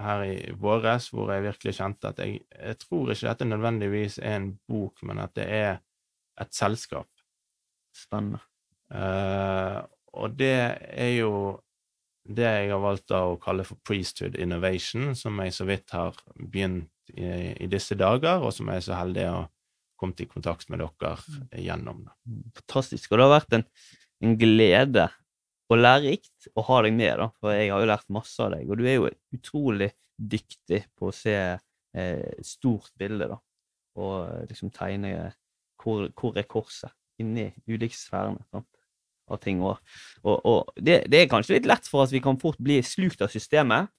[0.05, 4.37] her i våres hvor jeg virkelig kjente at jeg, jeg tror ikke dette nødvendigvis er
[4.39, 5.73] en bok, men at det er
[6.41, 7.09] et selskap.
[7.97, 8.43] Spennende.
[8.95, 9.81] Eh,
[10.21, 10.55] og det
[10.91, 11.35] er jo
[12.31, 16.91] det jeg har valgt å kalle for priesthood innovation, som jeg så vidt har begynt
[17.15, 19.41] i, i disse dager, og som jeg er så heldig å
[20.01, 21.17] kommet i kontakt med dere
[21.61, 22.07] gjennom.
[22.57, 23.11] Fantastisk.
[23.11, 23.65] Og det har vært en,
[24.25, 25.09] en glede
[25.71, 27.29] og lærerikt å ha deg med, da.
[27.41, 31.11] For jeg har jo lært masse av deg, og du er jo utrolig dyktig på
[31.11, 33.39] å se eh, stort bilde, da.
[34.01, 35.31] Og eh, liksom tegne
[35.81, 38.69] hvor, hvor er korset inni ulike sfærene sant?
[39.31, 39.61] av ting.
[39.63, 39.79] Og,
[40.25, 43.23] og, og det, det er kanskje litt lett for at vi kan fort bli slukt
[43.23, 43.91] av systemet,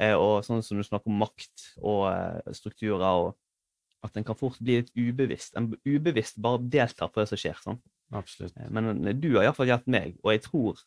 [0.00, 4.36] eh, og sånn som du snakker om makt og eh, strukturer, og at en kan
[4.36, 5.56] fort bli litt ubevisst.
[5.56, 7.56] En ubevisst bare deltar på det som skjer.
[7.64, 7.80] sånn.
[8.12, 8.56] Absolutt.
[8.60, 10.84] Eh, Men du har iallfall hjulpet meg, og jeg tror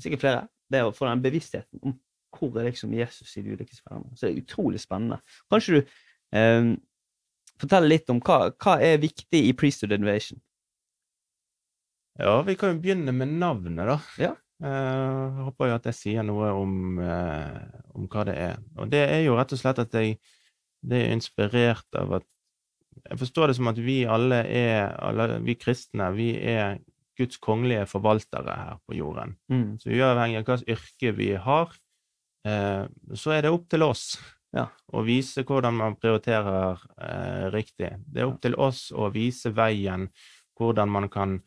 [0.00, 1.98] sikkert flere, det er å få den bevisstheten om
[2.32, 4.14] hvor er liksom Jesus i de ulike sfærene.
[4.16, 5.18] Så det er utrolig spennende.
[5.52, 5.90] Kanskje du
[6.38, 6.70] eh,
[7.60, 10.40] forteller litt om hva, hva er viktig i priesthood innovation?
[12.20, 13.98] Ja, vi kan jo begynne med navnet, da.
[14.20, 14.32] Ja.
[14.64, 18.62] Eh, jeg håper jo at jeg sier noe om, eh, om hva det er.
[18.80, 20.16] Og det er jo rett og slett at jeg
[20.82, 22.28] det er inspirert av at
[23.08, 26.76] Jeg forstår det som at vi alle er, alle vi kristne, vi er
[27.18, 29.36] Guds kongelige forvaltere her på jorden.
[29.52, 29.78] Mm.
[29.82, 31.74] Så uavhengig av hvilket yrke vi har,
[32.46, 34.06] eh, så er det opp til oss
[34.52, 34.66] Ja.
[34.92, 37.92] å vise hvordan man prioriterer eh, riktig.
[38.06, 40.08] Det er opp til oss å vise veien,
[40.58, 41.38] hvordan man kan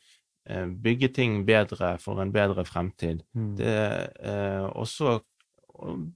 [0.49, 3.21] eh, bygge ting bedre for en bedre fremtid.
[3.36, 3.56] Mm.
[3.58, 3.75] Det,
[4.25, 5.19] eh, og så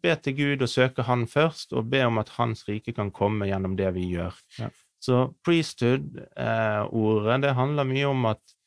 [0.02, 3.46] be til Gud og søke Han først, og be om at Hans rike kan komme
[3.50, 4.34] gjennom det vi gjør.
[4.58, 4.70] Ja.
[5.04, 8.59] Så priesthood-ordet, det handler mye om at eh,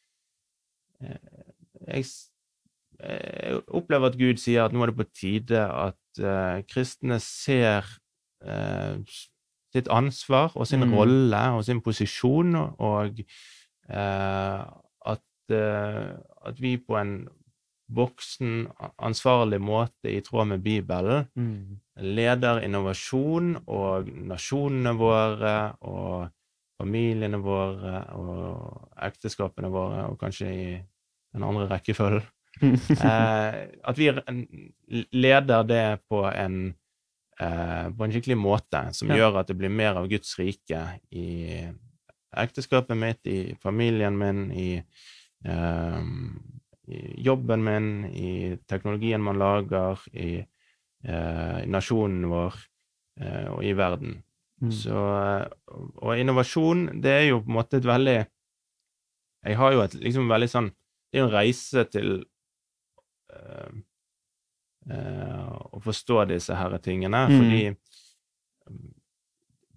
[1.02, 2.04] jeg,
[3.02, 7.86] jeg opplever at Gud sier at nå er det på tide at eh, kristne ser
[8.44, 8.98] eh,
[9.72, 10.94] sitt ansvar og sin Mm.
[10.94, 13.20] rolle og sin posisjon, og
[13.88, 14.64] eh,
[15.06, 16.10] at, eh,
[16.46, 17.14] at vi på en
[17.92, 21.80] voksen, ansvarlig måte i tråd med Bibelen Mm.
[21.96, 26.30] leder innovasjon og nasjonene våre og
[26.80, 30.82] familiene våre og ekteskapene våre, og kanskje i
[31.34, 32.28] den andre rekkefølgen.
[32.62, 33.54] Eh,
[33.88, 34.10] at vi
[35.16, 36.74] leder det på en,
[37.40, 39.16] eh, på en skikkelig måte, som Ja.
[39.16, 41.64] gjør at det blir mer av Guds rike i
[42.36, 44.82] ekteskapet mitt, i familien min, i,
[45.44, 46.02] eh,
[46.92, 50.44] i jobben min, i teknologien man lager, i
[51.04, 52.54] eh, i nasjonen vår
[53.20, 54.20] eh, og i verden.
[54.62, 54.70] Mm.
[54.70, 55.48] Så, eh,
[55.98, 58.20] og innovasjon, det er jo på en måte et veldig
[59.44, 60.70] Jeg har jo et liksom veldig sånn
[61.12, 62.10] Det er jo en reise til
[63.32, 63.74] øh,
[64.90, 67.36] øh, å forstå disse her tingene, Mm.
[67.38, 67.68] fordi
[68.70, 68.94] mm,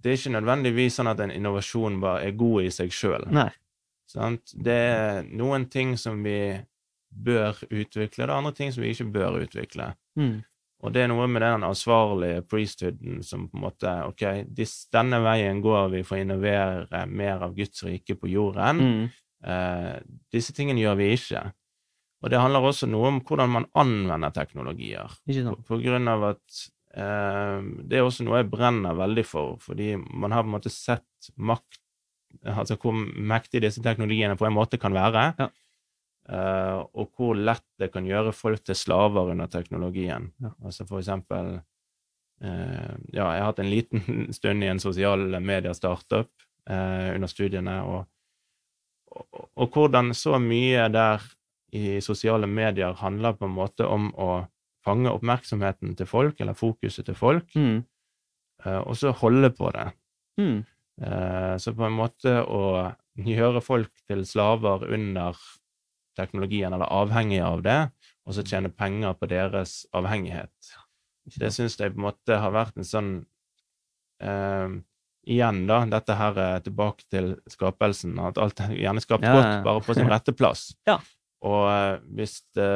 [0.02, 3.26] det er ikke nødvendigvis sånn at en innovasjon bare er god i seg sjøl.
[4.64, 6.60] Det er noen ting som vi
[7.10, 9.94] bør utvikle, og det er andre ting som vi ikke bør utvikle.
[10.16, 10.44] Mm.
[10.84, 14.22] Og det er noe med den ansvarlige priesthooden som på en måte Ok,
[14.54, 18.78] dis, denne veien går vi for å innovere mer av Guds rike på jorden.
[18.84, 19.08] Mm.
[19.46, 19.96] Eh,
[20.34, 21.44] disse tingene gjør vi ikke.
[22.26, 25.12] Og det handler også noe om hvordan man anvender teknologier.
[25.22, 25.66] På, sant?
[25.68, 26.62] på grunn av at
[26.98, 30.74] eh, Det er også noe jeg brenner veldig for, fordi man har på en måte
[30.74, 31.82] sett makt
[32.44, 35.22] Altså hvor mektig disse teknologiene på en måte kan være.
[35.40, 35.46] Ja.
[36.28, 40.32] eh, og hvor lett det kan gjøre folk til slaver under teknologien.
[40.44, 40.52] Ja.
[40.66, 41.54] Altså for eksempel
[42.42, 44.04] eh, Ja, jeg har hatt en liten
[44.38, 46.32] stund i en sosiale medier-startup
[46.68, 48.04] eh, under studiene, og,
[49.16, 51.24] og, hvordan så mye der
[51.76, 54.48] i sosiale medier handler på en måte om å
[54.86, 57.84] fange oppmerksomheten til folk, eller fokuset til folk, Mm.
[58.66, 59.92] eh, og så holde på det.
[60.40, 60.66] Mm.
[61.02, 65.36] Eh, Så på en måte å gjøre folk til slaver under
[66.18, 67.92] teknologien, eller avhengige av det,
[68.26, 70.52] og så tjene penger på deres avhengighet.
[71.38, 73.26] Det syns jeg på en måte har vært en sånn
[74.22, 74.70] eh,
[75.26, 79.64] Igjen, da, dette her er tilbake til skapelsen, at alt er gjerne skapt Ja, godt,
[79.66, 80.70] bare på sin rette plass.
[80.90, 81.00] Ja.
[81.46, 82.70] Og eh, hvis det,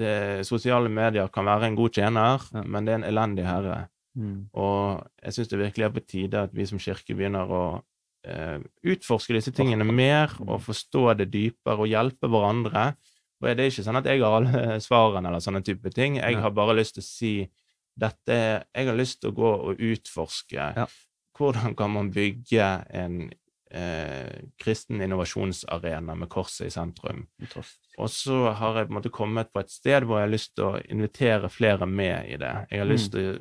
[0.00, 0.14] det,
[0.48, 2.62] sosiale medier kan være en god tjener, Ja.
[2.64, 3.78] men det er en elendig herre.
[4.18, 4.48] Mm.
[4.52, 7.62] Og jeg syns det virkelig er på tide at vi som kirke begynner å
[8.28, 12.90] eh, utforske disse tingene mer og forstå det dypere og hjelpe hverandre.
[13.40, 16.20] Og det er ikke sånn at jeg har alle svarene eller sånne type ting.
[16.20, 17.32] Jeg har bare lyst til å si
[17.92, 18.36] dette
[18.72, 20.86] Jeg har lyst til å gå og utforske Ja.
[21.38, 23.30] Hvordan kan man bygge en
[23.72, 27.26] eh, kristen innovasjonsarena med korset i sentrum.
[27.98, 30.54] Og så har jeg på en måte kommet på et sted hvor jeg har lyst
[30.56, 32.52] til å invitere flere med i det.
[32.70, 32.92] Jeg har Mm.
[32.92, 33.40] lyst til å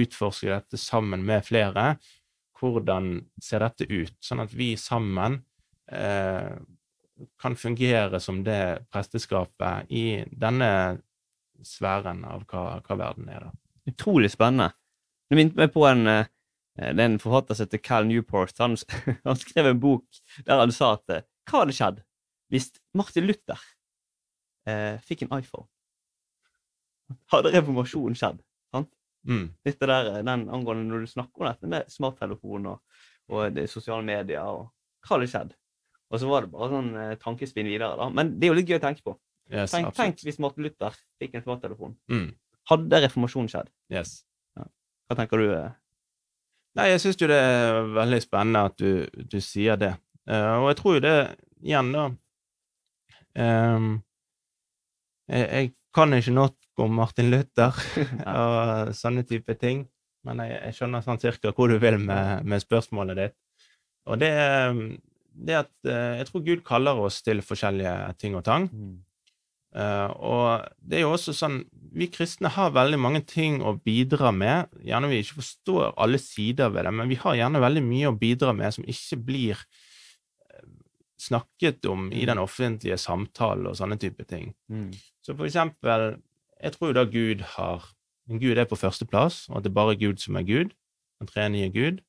[0.00, 1.98] utforske dette sammen med flere.
[2.58, 4.14] Hvordan ser dette ut?
[4.24, 5.42] Sånn at vi sammen
[5.92, 6.56] eh,
[7.38, 10.98] kan fungere som det presteskapet i denne
[11.62, 13.40] sfæren av hva, hva verden er.
[13.40, 13.52] da.
[13.86, 14.72] Utrolig spennende.
[15.30, 16.26] Du minnet meg på en, eh,
[16.76, 18.52] det er en forfatter som heter Cal Newport.
[18.60, 18.76] Han,
[19.28, 22.02] han skrev en bok der han sa at eh, hva hadde skjedd
[22.52, 23.58] hvis Martin Luther
[24.68, 25.66] eh, fikk en iPhone?
[27.32, 28.42] Hadde reformasjonen skjedd?
[29.26, 29.48] Mm.
[29.66, 32.98] Litt det der, eh, den angående når du snakker om dette med smarttelefon og,
[33.32, 34.68] og det sosiale medier og
[35.06, 35.54] hva hadde skjedd?
[36.14, 38.06] Og så var det bare sånn eh, tankespinn videre, da.
[38.14, 39.16] Men det er jo litt gøy å tenke på.
[39.50, 41.96] Yes, Tenk, tenk hvis Martin Luther fikk en smarttelefon.
[42.10, 42.28] Mm.
[42.70, 43.72] Hadde reformasjonen skjedd?
[43.94, 44.20] Yes.
[44.54, 45.48] Hva tenker du?
[45.54, 45.74] eh?
[46.76, 49.94] Nei, jeg syns jo det er veldig spennende at du, du sier det.
[50.28, 51.16] Uh, og jeg tror jo det
[51.64, 52.06] igjen, da
[53.38, 53.92] um,
[55.30, 57.78] jeg, jeg kan ikke nok om Martin Luther
[58.36, 59.86] og sånne type ting,
[60.26, 63.36] men jeg, jeg skjønner sånn cirka hvor du vil med, med spørsmålet ditt.
[64.10, 64.76] Og det er
[65.36, 68.68] det at uh, jeg tror Gud kaller oss til forskjellige ting og tang.
[69.76, 71.58] Eh, og det er jo også sånn
[71.96, 74.72] Vi kristne har veldig mange ting å bidra med.
[74.84, 78.16] Gjerne vi ikke forstår alle sider ved det, men vi har gjerne veldig mye å
[78.20, 80.66] bidra med som ikke blir eh,
[81.20, 84.52] snakket om i den offentlige samtalen og sånne type ting.
[84.68, 84.90] Mm.
[85.24, 86.18] Så for eksempel,
[86.60, 87.88] jeg tror da Gud har
[88.26, 90.72] Gud er på førsteplass, og at det er bare Gud som er Gud.
[91.20, 92.02] Den tredje Gud.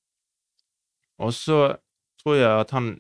[1.21, 1.77] Og så
[2.19, 2.97] tror jeg at han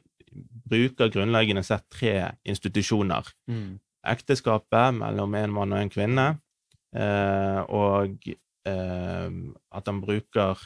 [0.69, 3.79] bruker grunnleggende sett tre institusjoner Mm.
[4.07, 6.27] Ekteskapet mellom en mann og en kvinne,
[6.95, 8.27] eh, og
[8.67, 9.29] eh,
[9.71, 10.57] at han bruker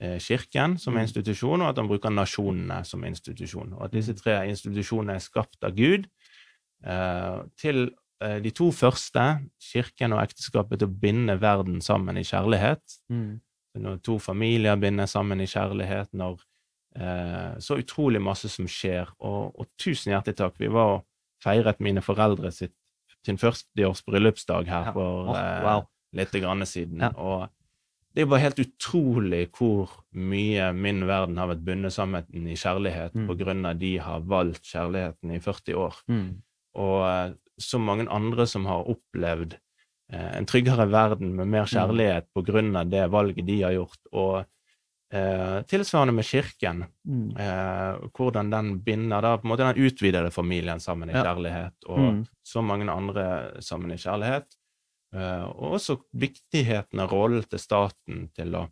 [0.00, 1.00] eh, kirken som Mm.
[1.02, 3.74] institusjon, og at han bruker nasjonene som institusjon.
[3.78, 6.06] Og at disse tre institusjonene er skapt av Gud
[6.84, 9.22] eh, til de to første,
[9.56, 12.82] kirken og ekteskapet, til å binde verden sammen i kjærlighet.
[13.08, 13.40] Mm.
[13.80, 16.42] Når to familier binder sammen i kjærlighet, når
[16.96, 19.08] eh, Så utrolig masse som skjer.
[19.20, 20.58] Og, og tusen hjertelig takk.
[20.60, 21.06] Vi var og
[21.42, 22.74] feiret mine foreldre sitt,
[23.26, 24.92] sin 40-års bryllupsdag her Ja.
[24.92, 25.86] for Åh, eh, wow.
[26.12, 27.00] litt grann siden.
[27.00, 27.10] Ja.
[27.16, 27.48] Og
[28.14, 33.14] det er bare helt utrolig hvor mye min verden har vært bundet sammen i kjærlighet
[33.14, 33.26] Mm.
[33.28, 36.42] på grunn av de har valgt kjærligheten i 40 år Mm.
[36.74, 39.54] og eh, så mange andre som har opplevd
[40.12, 43.98] eh, en tryggere verden med mer kjærlighet på grunn av det valget de har gjort.
[44.12, 44.44] Og
[45.12, 47.36] eh, tilsvarende med kirken, Mm.
[47.36, 51.22] eh, hvordan den binder da på en måte den utvidede familien sammen i Ja.
[51.24, 52.26] kjærlighet, og Mm.
[52.44, 54.46] så mange andre sammen i kjærlighet.
[55.12, 58.68] Eh, og også viktigheten av rollen til staten til å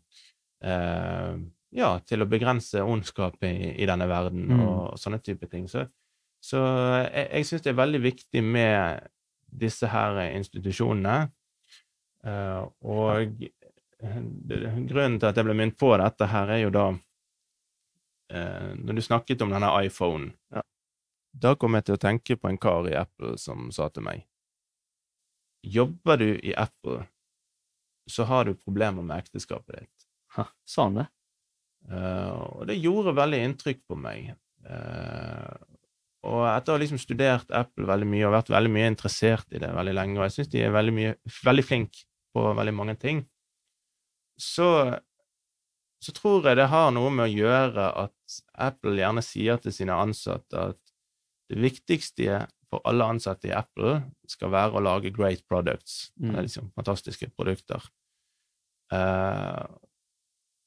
[0.62, 1.36] eh,
[1.72, 4.60] ja, til å begrense ondskap i, i denne verden Mm.
[4.60, 5.66] og sånne type ting.
[5.68, 5.88] Så,
[6.42, 6.56] så
[7.12, 9.08] jeg, jeg syns det er veldig viktig med
[9.52, 11.30] disse her institusjonene.
[12.24, 13.36] Eh, og
[14.02, 16.86] grunnen til at jeg ble minnet på dette her, er jo da
[18.30, 20.62] eh, Når du snakket om denne iPhonen, Ja.
[21.34, 24.24] da kom jeg til å tenke på en kar i Apple som sa til meg
[25.66, 27.02] Jobber du i Apple,
[28.08, 30.04] så har du problemer med ekteskapet ditt.
[30.36, 31.06] Ha, sa han det?
[31.90, 34.30] Eh, og det gjorde veldig inntrykk på meg.
[34.64, 35.56] Eh,
[36.28, 39.60] og etter å ha liksom studert Apple veldig mye og vært veldig mye interessert i
[39.62, 41.12] det veldig lenge, og jeg syns de er veldig, mye,
[41.50, 43.24] veldig flinke på veldig mange ting,
[44.38, 44.98] så,
[46.04, 49.96] så tror jeg det har noe med å gjøre at Apple gjerne sier til sine
[49.98, 50.80] ansatte at
[51.48, 56.10] det viktigste for alle ansatte i Apple skal være å lage great products.
[56.20, 56.34] Mm.
[56.34, 57.86] Det liksom fantastiske produkter.
[58.92, 59.64] Uh,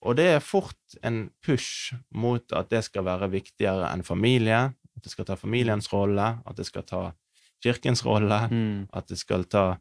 [0.01, 5.05] og det er fort en push mot at det skal være viktigere enn familie, at
[5.05, 7.03] det skal ta familiens rolle, at det skal ta
[7.61, 8.87] kirkens rolle, Mm.
[8.93, 9.77] at det skal ta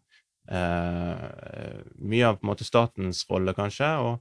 [0.48, 4.20] mye av på en måte statens rolle, kanskje, og,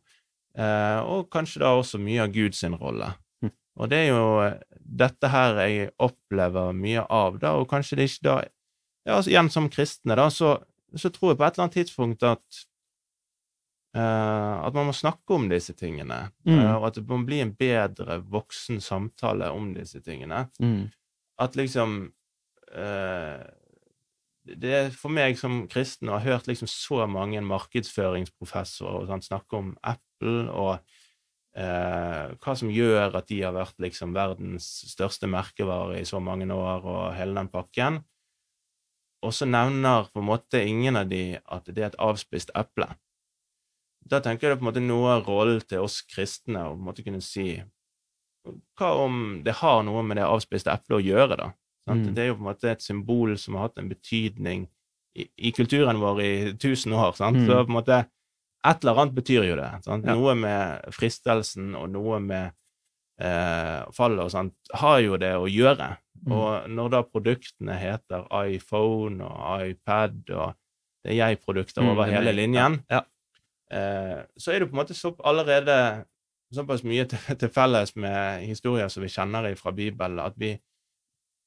[0.58, 3.14] eh, og kanskje da også mye av Guds rolle.
[3.42, 3.52] Mm.
[3.80, 4.26] Og det er jo
[5.00, 8.38] dette her jeg opplever mye av, da, og kanskje det ikke da
[9.08, 10.58] ja, altså, Igjen som kristne, da, så,
[10.96, 12.60] så tror jeg på et eller annet tidspunkt at
[13.98, 16.60] uh, at man må snakke om disse tingene, Mm.
[16.60, 20.92] uh, og at det må bli en bedre voksen samtale om disse tingene Mm.
[21.40, 22.12] at liksom
[22.72, 23.40] eh,
[24.58, 29.28] Det er for meg som kristen, og har hørt liksom så mange markedsføringsprofessorer og sånt,
[29.28, 30.72] snakke om Apple og
[31.60, 36.50] eh, hva som gjør at de har vært liksom verdens største merkevare i så mange
[36.54, 38.02] år, og hele den pakken.
[39.26, 42.88] Og så nevner på en måte ingen av de at det er et avspist eple.
[44.10, 46.96] Da tenker jeg det er på en måte noe av rollen til oss kristne å
[47.04, 47.60] kunne si
[48.80, 51.50] hva om det har noe med det avspiste eplet å gjøre, da?
[51.96, 52.14] Mm.
[52.16, 54.68] Det er jo på en måte et symbol som har hatt en betydning
[55.16, 57.16] i, i kulturen vår i tusen år.
[57.20, 57.46] Mm.
[57.48, 58.00] Så på en måte
[58.68, 59.70] et eller annet betyr jo det.
[59.88, 59.98] Ja.
[60.14, 62.52] Noe med fristelsen og noe med
[63.22, 65.94] eh, fallet og sånt har jo det å gjøre.
[66.26, 66.34] Mm.
[66.36, 70.58] Og når da produktene heter iPhone og iPad og
[71.06, 73.00] det er jeg-produkter Mm, over er hele linjen, Ja.
[73.72, 76.06] eh, så er det på en måte så allerede
[76.54, 80.58] såpass mye til, til felles med historier som vi kjenner fra Bibelen, at vi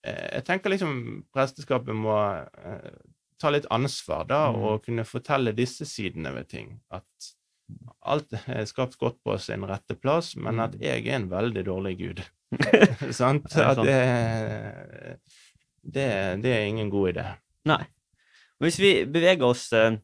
[0.03, 0.95] Jeg tenker liksom
[1.35, 2.91] presteskapet må eh,
[3.39, 4.63] ta litt ansvar, da, Mm.
[4.67, 6.81] og kunne fortelle disse sidene ved ting.
[6.91, 7.07] At
[8.03, 11.95] alt er skapt godt på sin rette plass, men at jeg er en veldig dårlig
[11.99, 12.23] gud.
[13.21, 13.47] Sant?
[13.57, 13.99] At det,
[15.83, 16.07] det,
[16.43, 17.27] det er ingen god idé.
[17.71, 17.83] Nei.
[18.63, 19.97] Hvis vi beveger oss eh,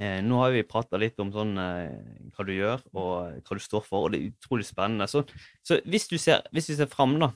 [0.00, 3.60] eh, Nå har vi prata litt om sånn eh, hva du gjør, og hva du
[3.64, 5.08] står for, og det er utrolig spennende.
[5.10, 5.24] Så,
[5.66, 7.32] så hvis, du ser, hvis vi ser fram, da,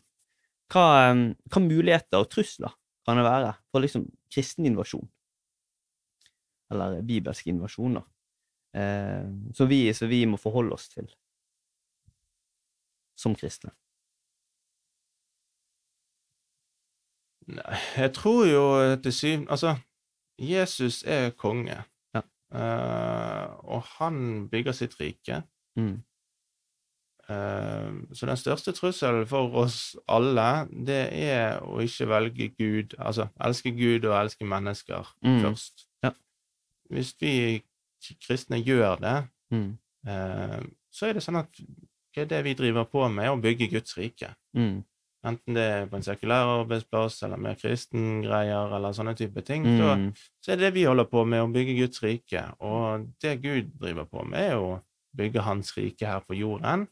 [0.72, 1.12] hva,
[1.52, 2.74] hva muligheter og trusler
[3.06, 5.06] kan det være for liksom kristen invasjon?
[6.72, 8.02] Eller bibelsk invasjon, da.
[8.76, 11.06] Eh, som, vi, som vi må forholde oss til
[13.16, 13.72] som kristne.
[17.46, 18.64] Nei, jeg tror jo
[19.02, 19.76] til syvende Altså,
[20.38, 21.78] Jesus er konge,
[22.14, 22.22] Ja.
[22.52, 25.42] Eh, og han bygger sitt rike.
[25.76, 26.02] Mm.
[27.28, 33.28] Eh, så den største trusselen for oss alle, det er å ikke velge Gud, altså
[33.42, 35.40] elske Gud og elske mennesker Mm.
[35.42, 35.86] først.
[36.04, 36.10] Ja.
[36.90, 37.62] Hvis vi
[38.22, 39.78] kristne gjør det, Mm.
[40.06, 40.60] eh,
[40.92, 41.48] så er det sånn at
[42.16, 44.34] er det vi driver på med, er å bygge Guds rike.
[44.56, 44.84] Mm.
[45.24, 49.96] Enten det er på en sekulær arbeidsplass eller mer kristengreier eller sånne type ting, så,
[49.96, 50.14] Mm.
[50.40, 52.54] så er det det vi holder på med, å bygge Guds rike.
[52.60, 54.80] Og det Gud driver på med, er å
[55.16, 56.86] bygge Hans rike her på jorden.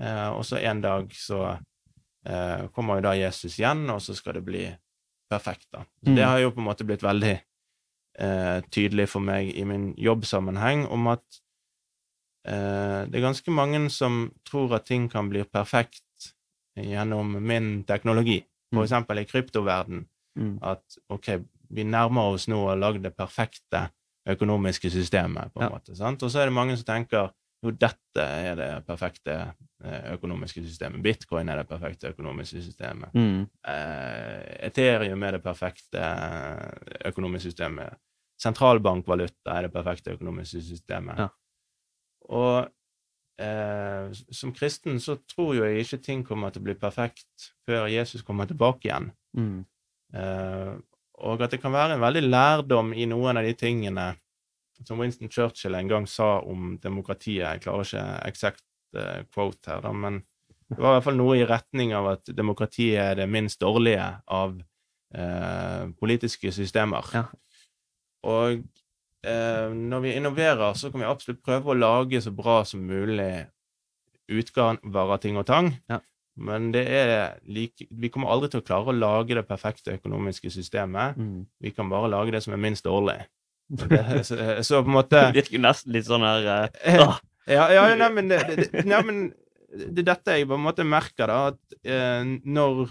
[0.00, 1.58] Eh, og så en dag så
[2.26, 4.64] eh, kommer jo da Jesus igjen, og så skal det bli
[5.30, 5.84] perfekt, da.
[6.02, 6.14] Så Mm.
[6.16, 7.40] det har jo på en måte blitt veldig
[8.18, 11.22] eh, tydelig for meg i min jobbsammenheng om at
[12.46, 16.02] eh, det er ganske mange som tror at ting kan bli perfekt
[16.78, 18.44] gjennom min teknologi.
[18.74, 19.18] For Mm.
[19.18, 20.06] i kryptoverden
[20.36, 20.58] Mm.
[20.62, 23.90] at ok, vi nærmer oss nå å lage det perfekte
[24.26, 25.78] økonomiske systemet, på en Ja.
[25.78, 25.96] måte.
[25.96, 26.22] sant?
[26.22, 27.32] Og så er det mange som tenker
[27.62, 29.54] jo, dette er det perfekte
[29.86, 31.02] økonomiske systemet.
[31.02, 33.14] Bitcoin er det perfekte økonomiske systemet.
[33.14, 33.44] Mm.
[33.72, 37.94] Eh, Ethereum er det perfekte eh, økonomiske systemet.
[38.42, 41.18] Sentralbankvaluta er det perfekte økonomiske systemet.
[41.18, 41.28] Ja.
[42.28, 42.68] Og
[43.40, 47.86] eh, som kristen så tror jo jeg ikke ting kommer til å bli perfekt før
[47.90, 49.12] Jesus kommer tilbake igjen.
[49.38, 49.58] Mm.
[50.14, 50.74] Eh,
[51.18, 54.12] og at det kan være en veldig lærdom i noen av de tingene
[54.86, 57.42] som Winston Churchill en gang sa om demokratiet.
[57.42, 58.67] Jeg klarer ikke eksakt eh,
[59.34, 60.22] quote her, da, men
[60.68, 64.04] det var i hvert fall noe i retning av at demokratiet er det minst dårlige
[64.28, 64.58] av
[65.14, 67.06] eh, politiske systemer.
[67.16, 67.22] Ja.
[68.28, 68.58] Og
[69.24, 73.46] eh, når vi innoverer, så kan vi absolutt prøve å lage så bra som mulig
[74.28, 75.72] utgaver av ting og tang.
[75.88, 76.00] Ja.
[76.38, 76.84] Men det
[77.50, 81.16] like, vi kommer aldri til å klare å lage det perfekte økonomiske systemet.
[81.18, 81.46] Mm.
[81.64, 83.18] Vi kan bare lage det som er minst dårlig.
[83.68, 87.18] Det- Så, så på en måte Det virker nesten litt sånn her eh, Eh, ah,
[87.48, 89.20] Ja, ja nei, men, det, nei, men
[89.72, 91.52] det er dette jeg på en måte merker, da.
[91.52, 92.88] At eh, når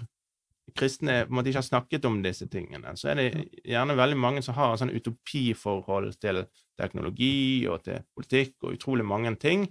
[0.77, 3.27] kristne på en måte ikke har snakket om disse tingene, så er det
[3.65, 6.43] gjerne veldig mange som har en sånn utopiforhold til
[6.77, 9.67] teknologi og til politikk og utrolig mange ting.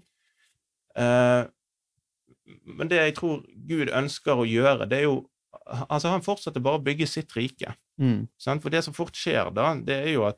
[0.96, 1.42] Eh,
[2.46, 5.24] men det jeg tror Gud ønsker å gjøre, det er jo
[5.66, 7.72] Altså, han fortsetter bare å bygge sitt rike.
[7.98, 8.28] mm?
[8.62, 10.36] For det som fort skjer da, det er jo at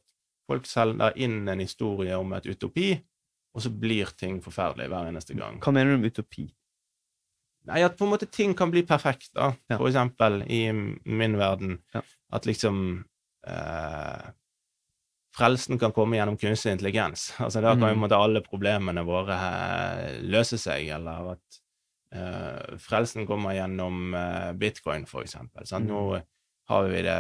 [0.49, 2.95] folk selger inn en historie om et utopi,
[3.55, 5.59] og så blir ting forferdelig hver eneste gang.
[5.65, 6.47] Hva mener du med utopi?
[7.69, 9.51] Nei, at på en måte ting kan bli perfekt, da.
[9.69, 9.77] Ja.
[9.77, 11.79] For eksempel i min verden.
[11.95, 12.01] Ja.
[12.33, 13.05] At liksom
[13.47, 14.29] eh,
[15.39, 17.29] Frelsen kan komme gjennom kunstig intelligens.
[17.45, 18.01] Altså Da kan jo Mm.
[18.07, 21.61] måte alle problemene våre eh, løse seg, eller at
[22.13, 25.67] eh, frelsen kommer gjennom eh, bitcoin, for eksempel.
[25.69, 25.87] Sant?
[25.87, 25.93] Mm.
[25.95, 26.23] Nå
[26.73, 27.19] har vi det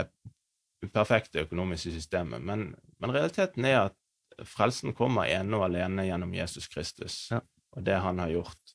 [0.94, 3.96] perfekte økonomiske systemet, men, men realiteten er at
[4.46, 7.40] frelsen kommer ene og alene gjennom Jesus Kristus Ja.
[7.76, 8.74] og det han har gjort.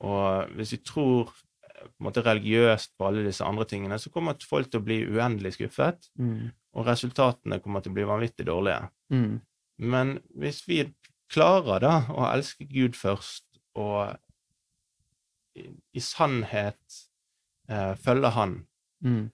[0.00, 1.32] Og hvis vi tror
[1.64, 4.84] eh, på en måte religiøst på alle disse andre tingene, så kommer folk til å
[4.84, 8.90] bli uendelig skuffet, Mm, og resultatene kommer til å bli vanvittig dårlige.
[9.10, 9.40] mm,
[9.80, 10.94] Men hvis vi
[11.30, 13.44] klarer da å elske Gud først,
[13.74, 14.16] og
[15.56, 16.78] i, i sannhet
[17.68, 18.66] eh, følge Han,
[19.04, 19.30] mm,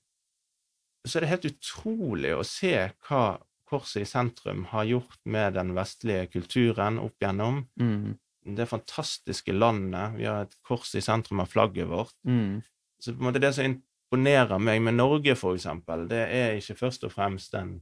[1.06, 3.38] så er det helt utrolig å se hva
[3.70, 7.66] Korset i sentrum har gjort med den vestlige kulturen opp igjennom.
[7.80, 8.18] mm,
[8.56, 10.16] Det fantastiske landet.
[10.18, 12.12] Vi har et kors i sentrum av flagget vårt.
[12.26, 12.62] mm,
[13.00, 16.76] Så på en måte det som imponerer meg med Norge, for eksempel, det er ikke
[16.78, 17.80] først og fremst den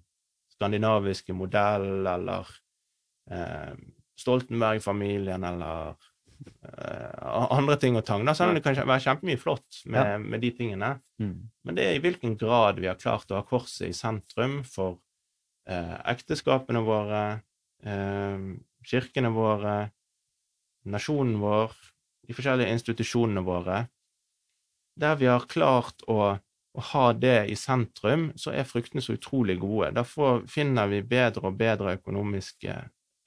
[0.55, 2.47] skandinaviske modell eller
[3.31, 3.75] eh,
[4.17, 5.95] Stoltenberg-familien eller
[6.79, 8.25] eh, andre ting og tang.
[8.35, 10.19] Selv om det kan være kjempemye flott med, Ja.
[10.19, 11.01] med de tingene.
[11.21, 14.63] mm, Men det er i hvilken grad vi har klart å ha korset i sentrum
[14.65, 14.99] for
[16.13, 17.43] ekteskapene våre,
[17.85, 18.39] eh,
[18.87, 19.91] kirkene våre,
[20.85, 21.75] nasjonen vår,
[22.27, 23.85] de forskjellige institusjonene våre.
[24.99, 26.39] Der vi har klart å,
[26.75, 29.93] å ha det i sentrum, så er fruktene så utrolig gode.
[29.95, 32.75] Derfor finner vi bedre og bedre økonomiske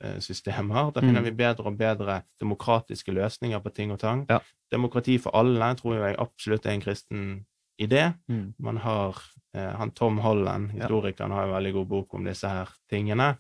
[0.04, 0.92] eh, systemer.
[0.92, 1.30] Da finner Mm.
[1.30, 4.26] vi bedre og bedre demokratiske løsninger på ting og tang.
[4.30, 4.42] Ja.
[4.72, 7.46] Demokrati for alle tror jeg absolutt er en kristen
[7.78, 8.14] idé.
[8.28, 9.18] mm, Man har
[9.56, 13.36] eh, han Tom Holland, historikeren, har en veldig god bok om disse her tingene.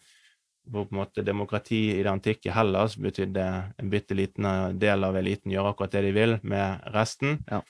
[0.65, 3.45] Hvor på en måte demokrati i det antikke Hellas betydde
[3.77, 7.37] en bitte liten del av eliten gjør akkurat det de vil med resten.
[7.51, 7.61] Ja.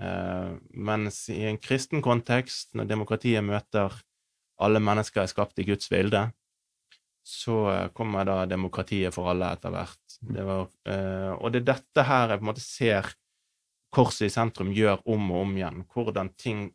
[0.00, 3.94] Eh, mens i en kristen kontekst, når demokratiet møter
[4.62, 6.26] alle mennesker er skapt i Guds bilde,
[7.22, 10.18] så eh, kommer da demokratiet for alle etter hvert.
[10.22, 10.32] Mm.
[10.36, 13.12] Det var, eh, og det er dette her jeg på en måte ser
[13.92, 15.82] Korset i sentrum gjør om og om igjen.
[15.92, 16.70] Hvordan ting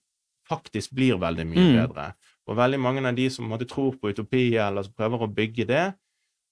[0.48, 1.78] faktisk blir veldig mye Mm.
[1.88, 2.14] bedre.
[2.48, 5.66] Og veldig mange av de som måte tror på utopi, eller som prøver å bygge
[5.68, 5.94] det,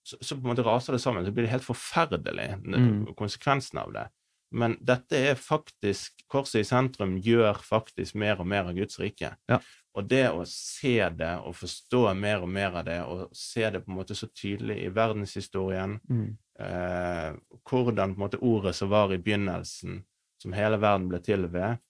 [0.05, 1.23] så, så på en måte raser det sammen.
[1.25, 3.15] Så blir det helt forferdelig, Mm.
[3.15, 4.07] konsekvensen av det.
[4.51, 9.35] Men dette er faktisk Korset i sentrum gjør faktisk mer og mer av Guds rike.
[9.49, 9.59] Ja.
[9.95, 13.85] Og det å se det og forstå mer og mer av det, og se det
[13.85, 17.33] på en måte så tydelig i verdenshistorien, mm, eh,
[17.69, 20.03] hvordan på en måte ordet som var i begynnelsen,
[20.45, 21.81] som hele verden ble til ved,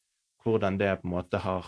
[0.46, 1.68] hvordan det på en måte har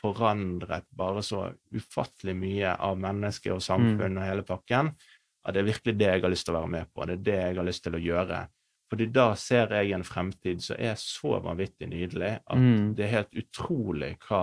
[0.00, 4.90] forandret bare så ufattelig mye av mennesket og samfunnet og hele pakken,
[5.44, 7.06] at det er virkelig det jeg har lyst til å være med på.
[7.06, 8.40] Det er det jeg har lyst til å gjøre.
[8.92, 12.92] Fordi da ser jeg en fremtid som er så vanvittig nydelig at mm.
[12.96, 14.42] det er helt utrolig hva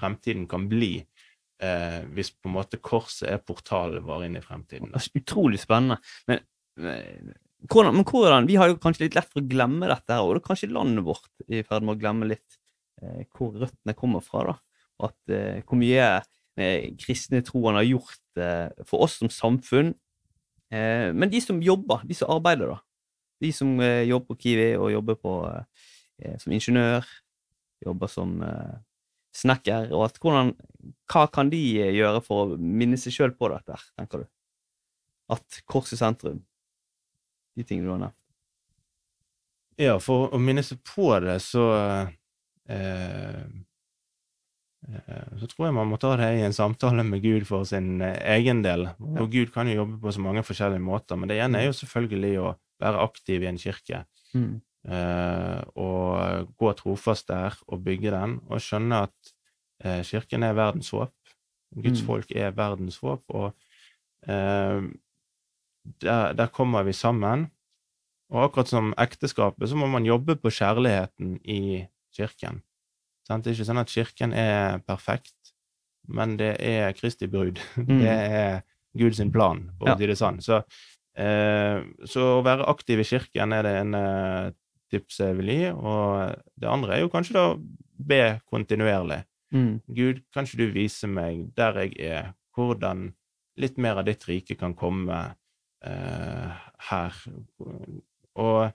[0.00, 4.94] fremtiden kan bli eh, hvis på en måte korset er portalen vår inn i fremtiden.
[5.18, 5.98] Utrolig spennende.
[6.30, 6.44] Men,
[6.82, 7.34] men,
[7.70, 10.34] hvordan, men hvordan Vi har jo kanskje litt lett for å glemme dette, her, og
[10.36, 12.58] det er kanskje landet vårt i ferd med å glemme litt
[13.02, 14.44] eh, hvor røttene kommer fra.
[14.50, 14.56] da,
[15.00, 16.08] og at eh, Hvor mye
[16.56, 19.94] eh, kristne troen har gjort eh, for oss som samfunn.
[20.72, 22.80] Eh, men de som jobber, de som arbeider, da.
[23.44, 25.38] De som eh, jobber på Kiwi og jobber på,
[26.40, 27.04] som ingeniør,
[27.84, 28.38] jobber som
[29.36, 29.92] snekker.
[29.92, 30.54] og at hvordan,
[31.10, 31.60] Hva kan de
[31.92, 34.28] gjøre for å minne seg sjøl på dette, tenker du?
[35.36, 36.40] At kors i sentrum,
[37.56, 38.18] de tingene du har nevnt.
[39.80, 43.42] Ja, for å minne seg på det, så eh,
[44.88, 48.00] eh, Så tror jeg man må ta det i en samtale med Gud for sin
[48.04, 48.86] eh, egen del.
[49.20, 51.76] Og Gud kan jo jobbe på så mange forskjellige måter, men det ene er jo
[51.76, 54.04] selvfølgelig å være aktiv i en kirke.
[54.36, 54.60] Mm.
[54.88, 59.32] eh, og gå trofast der og bygge den, og skjønne at
[60.08, 61.12] kirken er verdens håp.
[61.76, 62.06] Guds Mm.
[62.06, 63.52] folk er verdens håp, og
[66.02, 67.48] der, der kommer vi sammen.
[68.32, 72.62] Og akkurat som ekteskapet, så må man jobbe på kjærligheten i kirken.
[73.26, 73.44] Sant?
[73.44, 75.52] Det er ikke sånn at kirken er perfekt,
[76.06, 77.62] men det er Kristi brud.
[77.86, 78.00] Mm.
[78.02, 78.62] Det er
[78.96, 80.40] Guds plan, for å si det sånn.
[80.42, 80.62] Så,
[81.20, 84.02] eh, så å være aktiv i kirken er det ene
[84.90, 85.62] tipset jeg vil gi.
[85.76, 87.46] Og det andre er jo kanskje da
[88.10, 89.22] be kontinuerlig.
[89.54, 89.80] Mm.
[89.86, 93.10] Gud, kan ikke du vise meg der jeg er, hvordan
[93.60, 95.20] litt mer av ditt rike kan komme
[95.84, 97.14] her?
[98.36, 98.72] Og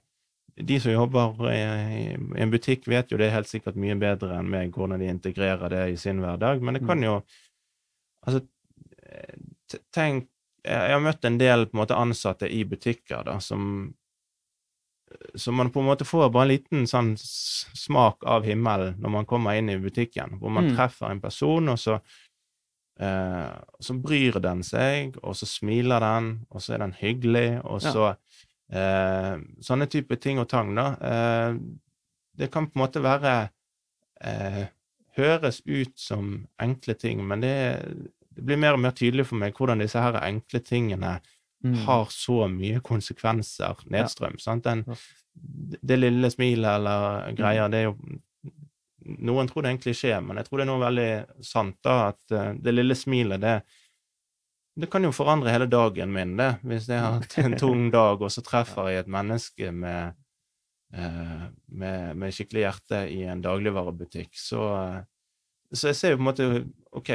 [0.56, 4.50] de som jobber i, i en butikk, vet jo det helt sikkert mye bedre enn
[4.52, 6.62] meg, hvordan de integrerer det i sin hverdag.
[6.62, 7.22] Men det kan jo
[8.22, 8.44] Altså,
[9.02, 9.34] eh,
[9.92, 10.28] tenk
[10.64, 13.96] Jeg har møtt en del på en måte ansatte i butikker da, som
[15.36, 19.26] så man på en måte får bare en liten sånn smak av himmelen når man
[19.28, 20.76] kommer inn i butikken, hvor man Mm.
[20.78, 21.98] treffer en person, og så,
[23.02, 27.82] eh, så bryr den seg, og så smiler den, og så er den hyggelig, og
[27.82, 27.92] Ja.
[27.96, 28.06] så
[28.72, 30.86] eh, Sånne type ting og tang, da.
[31.02, 31.58] Eh,
[32.38, 33.50] det kan på en måte være
[34.24, 34.66] eh,
[35.18, 37.52] Høres ut som enkle ting, men det,
[38.32, 41.20] det blir mer og mer tydelig for meg hvordan disse her enkle tingene
[41.64, 41.76] Mm.
[41.86, 44.40] har så mye konsekvenser nedstrøm.
[44.42, 44.64] Sant?
[44.66, 44.80] Den,
[45.86, 47.98] det lille smilet eller greier, det er jo
[49.02, 51.12] Noen tror det er en klisjé, men jeg tror det er noe veldig
[51.46, 53.62] sant, da, at eh, det lille smilet, det
[54.82, 56.54] det kan jo forandre hele dagen min, det.
[56.64, 60.16] Hvis jeg har hatt en tung dag, og så treffer jeg et menneske med,
[60.96, 64.70] eh, med, med skikkelig hjerte i en dagligvarebutikk, så
[65.72, 66.48] så jeg ser jo på en måte
[67.00, 67.10] OK,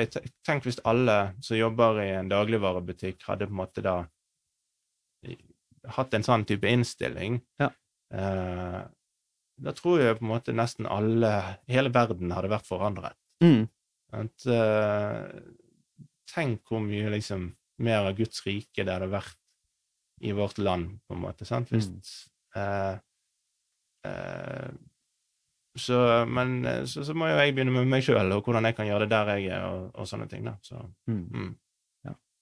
[0.46, 3.98] tenk hvis alle som jobber i en dagligvarebutikk, hadde på en måte da
[5.96, 7.40] hatt en sånn type innstilling.
[7.60, 7.68] Ja.
[8.16, 8.78] Eh,
[9.58, 11.30] da tror jeg på en måte nesten alle
[11.68, 13.16] Hele verden hadde vært forandret.
[13.42, 13.68] Mm.
[14.12, 15.40] At, uh,
[16.32, 17.48] tenk hvor mye liksom
[17.84, 19.36] mer av Guds rike det hadde vært
[20.24, 21.44] i vårt land, på en måte.
[21.48, 21.68] Sant?
[21.72, 22.00] Hvis Mm.
[22.56, 22.98] uh,
[24.06, 24.70] uh,
[25.76, 28.86] så, men så, så må jo jeg begynne med meg sjøl, og hvordan jeg kan
[28.88, 30.44] gjøre det der jeg er, og, og sånne ting.
[30.48, 30.54] da.
[30.64, 31.28] Så, Mm.
[31.32, 31.54] mm.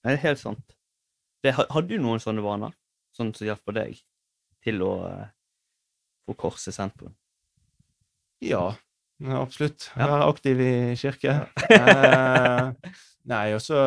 [0.05, 0.75] Det er helt sant.
[1.43, 2.71] Det, ha- hadde du noen sånne vaner,
[3.17, 3.97] sånn som hjalp deg
[4.61, 4.91] til å
[6.33, 7.11] eh, korset er sendt på?
[8.45, 8.65] ja,
[9.39, 9.89] absolutt.
[9.95, 11.37] Være aktiv i kirke.
[11.75, 12.91] eh,
[13.31, 13.79] nei, og så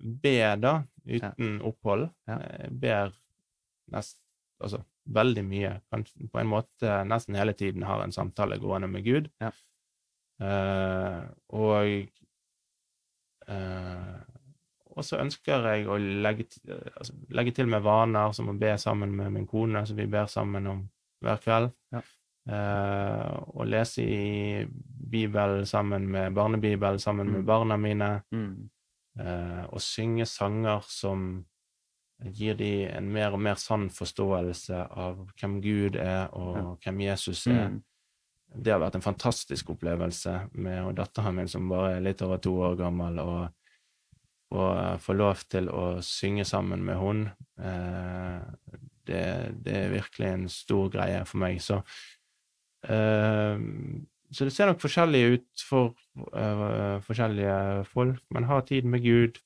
[0.00, 0.78] be, da,
[1.08, 2.08] uten opphold.
[2.30, 3.12] Eh, ber
[3.92, 4.18] nest,
[4.62, 5.76] altså, veldig mye.
[5.92, 9.30] På en måte nesten hele tiden har en samtale gående med Gud.
[9.42, 9.52] Ja.
[10.42, 11.22] Eh,
[11.54, 12.08] og
[13.50, 14.22] uh,
[14.92, 18.74] og så ønsker jeg å legge, eh, altså, legge til med vaner, som å be
[18.80, 20.82] sammen med min kone, som vi ber sammen om
[21.22, 21.70] hver kveld.
[21.92, 22.02] Ja.
[22.52, 24.64] Eh, og lese i
[25.12, 27.46] Bibelen sammen med barnebibel sammen med Mm.
[27.46, 28.22] barna mine.
[28.32, 28.70] Mm.
[29.20, 31.44] Eh, og synge sanger som
[32.24, 36.74] gir de en mer og mer sann forståelse av hvem Gud er, og Ja.
[36.84, 37.68] hvem Jesus er.
[37.68, 37.82] Mm.
[38.62, 42.50] Det har vært en fantastisk opplevelse med datteren min som bare er litt over to
[42.60, 43.48] år gammel, og,
[44.50, 47.30] og få lov til å synge sammen med hun.
[47.58, 48.40] Eh,
[49.06, 49.22] det,
[49.64, 51.60] det er virkelig en stor greie for meg.
[51.62, 51.80] Så,
[52.88, 53.56] uh,
[54.32, 55.94] så det ser nok forskjellig ut for
[56.32, 59.42] uh, forskjellige folk, men ha tid med Gud.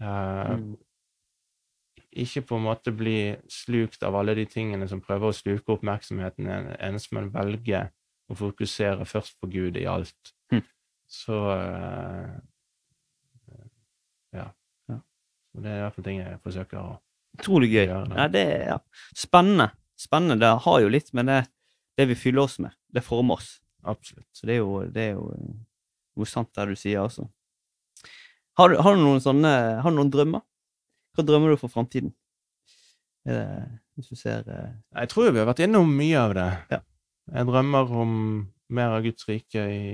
[0.00, 0.76] Uh, Mm.
[2.12, 6.48] ikke på en måte bli slukt av alle de tingene som prøver å sluke oppmerksomheten
[6.80, 7.84] ens, men velge
[8.30, 10.32] å fokusere først på Gud i alt.
[10.50, 10.62] Mm.
[11.10, 12.34] Så eh,
[14.38, 14.48] ja.
[14.88, 14.98] Ja.
[15.52, 16.98] Det er i hvert fall ting jeg forsøker å
[17.38, 17.86] Utrolig gøy.
[17.88, 18.78] Ja, det er ja.
[19.16, 19.70] spennende.
[20.00, 20.40] Spennende.
[20.42, 21.40] Det har jo litt med det,
[22.00, 22.74] det vi fyller oss med.
[22.90, 23.58] Det former oss.
[23.86, 24.28] Absolutt.
[24.36, 25.52] Så det er jo, det er jo eh,
[26.18, 27.28] noe sant det du sier, altså.
[28.58, 29.50] Har har du noen sånne
[29.80, 30.42] Har du noen drømmer?
[31.16, 32.10] Hva drømmer du for framtiden?
[33.24, 36.48] Hvis du ser eh, Jeg tror vi har vært innom mye av det.
[36.72, 36.80] Ja.
[37.30, 38.12] Jeg drømmer om
[38.70, 39.84] mer av Guds rike i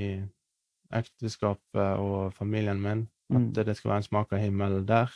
[0.95, 3.07] ekteskapet og familien min.
[3.32, 5.12] At mm, det skal være en smak av himmel der.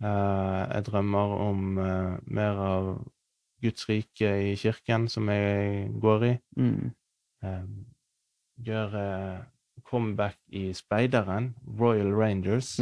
[0.00, 2.90] Eh, jeg drømmer om eh, mer av
[3.60, 6.34] Guds rike i kirken, som jeg går i.
[6.56, 6.90] mm,
[7.40, 7.62] Eh,
[8.66, 9.38] gjør eh,
[9.88, 12.74] comeback i Speideren, Royal Rangers,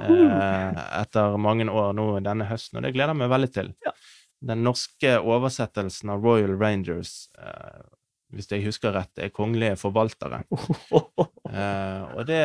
[1.02, 3.68] etter mange år nå denne høsten, og det gleder jeg meg veldig til.
[3.84, 3.92] Ja.
[4.40, 7.28] Den norske oversettelsen av Royal Rangers,
[8.34, 10.44] hvis jeg husker rett, er kongelige forvaltere.
[11.50, 12.36] Eh, og det,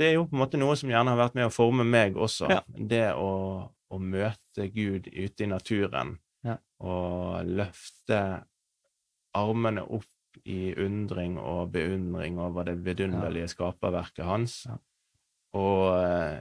[0.00, 2.16] det er jo på en måte noe som gjerne har vært med å forme meg
[2.18, 2.48] også.
[2.50, 2.56] Ja.
[2.66, 3.28] Det å,
[3.70, 6.56] å møte Gud ute i naturen Ja.
[6.82, 8.18] og løfte
[9.38, 14.58] armene opp i undring og beundring over det vidunderlige skaperverket hans.
[14.66, 14.80] Ja.
[15.62, 16.40] Og eh,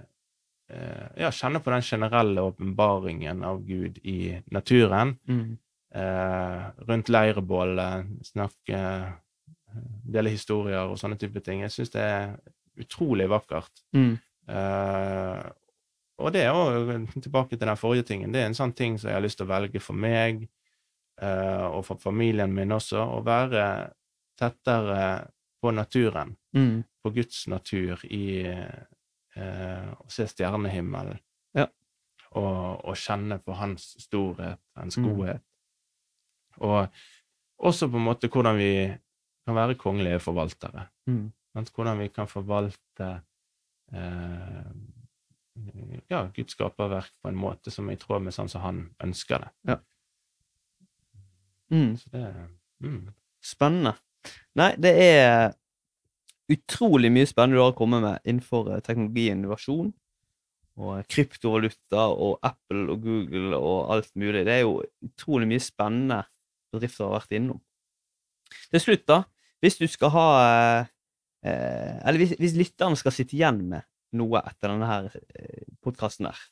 [0.74, 5.46] eh, ja, kjenne på den generelle åpenbaringen av Gud i naturen mm,
[5.96, 9.12] rundt leirbålet, snakke eh,
[10.08, 11.62] Dele historier og sånne type ting.
[11.62, 12.38] Jeg syns det er
[12.80, 13.84] utrolig vakkert.
[13.94, 14.18] mm,
[14.48, 15.44] Eh,
[16.20, 18.32] og det er også tilbake til den forrige tingen.
[18.32, 20.48] Det er en sånn ting som jeg har lyst til å velge for meg
[21.22, 22.98] eh, og for familien min også.
[22.98, 23.92] Å være
[24.40, 25.28] tettere
[25.62, 26.84] på naturen, Mm.
[27.04, 31.20] på Guds natur, i eh, å se stjernehimmelen.
[31.54, 31.68] Ja.
[32.32, 35.04] Og, og kjenne på hans storhet, hans Mm.
[35.12, 35.42] godhet.
[36.66, 36.88] Og
[37.58, 38.72] også på en måte hvordan vi
[39.48, 40.88] kan være kongelige forvaltere.
[41.08, 41.32] Mm.
[41.76, 43.10] Hvordan vi kan forvalte
[43.94, 44.72] eh,
[46.10, 49.46] ja, Guds skaperverk på en måte som er i tråd med sånn som han ønsker
[49.46, 49.78] det.
[51.74, 51.96] Mm.
[52.00, 52.26] Så det
[52.84, 53.00] mm.
[53.44, 53.94] Spennende.
[54.60, 55.56] Nei, det er
[56.52, 59.92] utrolig mye spennende du har kommet med innenfor eh, teknologi og innovasjon.
[60.78, 64.44] Og kryptovaluta og Apple og Google og alt mulig.
[64.46, 66.20] Det er jo utrolig mye spennende
[66.74, 67.62] bedrifter har vært innom.
[68.72, 69.22] Til slutt, da.
[69.64, 70.90] Hvis du skal ha eh,
[71.50, 73.88] eh, Eller hvis, hvis lytterne skal sitte igjen med
[74.18, 76.44] noe etter denne her eh, podkasten her,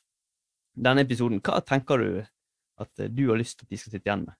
[0.76, 2.10] denne episoden, hva tenker du
[2.82, 4.36] at du har lyst til at de skal sitte igjen med?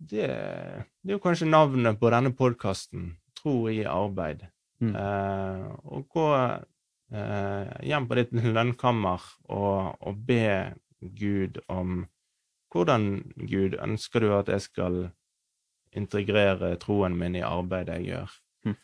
[0.00, 0.26] det,
[1.02, 4.42] det er jo kanskje navnet på denne podkasten, Tro i arbeid.
[4.84, 4.92] Mm.
[4.96, 10.42] Eh, og gå eh, hjem på ditt lønnkammer og, og be
[11.00, 12.06] Gud om
[12.70, 14.98] hvordan Gud ønsker du at jeg skal
[15.96, 18.34] integrere troen min i arbeidet jeg gjør?
[18.64, 18.76] Mm.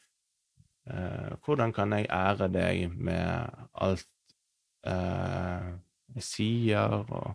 [0.91, 4.09] Eh, hvordan kan jeg ære deg med alt
[4.87, 5.69] eh,
[6.17, 7.35] jeg sier og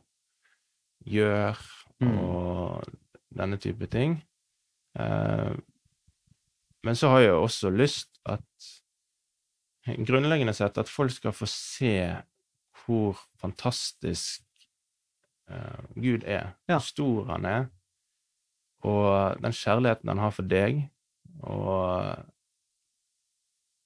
[1.06, 1.60] gjør,
[2.02, 2.18] Mm.
[2.18, 2.84] og
[3.38, 4.16] denne type ting?
[4.98, 5.54] Eh,
[6.84, 8.42] men så har jeg også lyst at
[9.86, 11.94] Grunnleggende sett at folk skal få se
[12.86, 14.44] hvor fantastisk
[15.52, 16.56] eh, Gud er.
[16.68, 16.78] Ja.
[16.78, 17.70] Hvor stor han er,
[18.88, 20.86] og den kjærligheten han har for deg,
[21.42, 22.26] og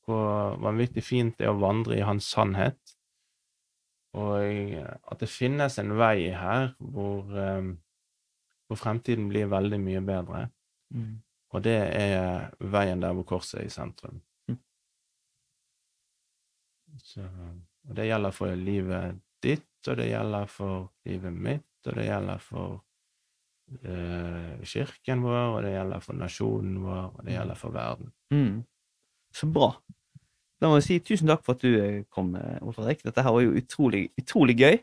[0.05, 2.77] hvor vanvittig fint det er å vandre i hans sannhet.
[4.15, 7.73] Og at det finnes en vei her hvor, um,
[8.69, 10.45] hvor fremtiden blir veldig mye bedre.
[10.95, 11.17] Mm.
[11.55, 14.21] Og det er veien der hvor korset er i sentrum.
[14.47, 14.59] Mm.
[17.03, 17.27] Så,
[17.89, 22.41] og det gjelder for livet ditt, og det gjelder for livet mitt, og det gjelder
[22.41, 22.79] for
[23.85, 28.11] uh, kirken vår, og det gjelder for nasjonen vår, og det gjelder for verden.
[28.33, 28.57] Mm.
[29.35, 29.73] Så bra.
[30.61, 33.03] Da må jeg si tusen takk for at du eh, kom, eh, Ole Fredrik.
[33.03, 34.77] Dette her var jo utrolig, utrolig gøy.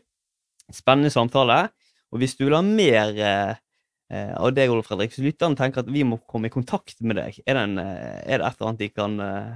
[0.71, 1.65] Spennende samtale.
[2.13, 3.55] Og hvis du vil ha mer eh,
[4.13, 7.41] av deg, Ole Fredrik, så lytterne tenker at vi må komme i kontakt med deg.
[7.47, 9.55] Er det, en, er det et eller annet de kan eh,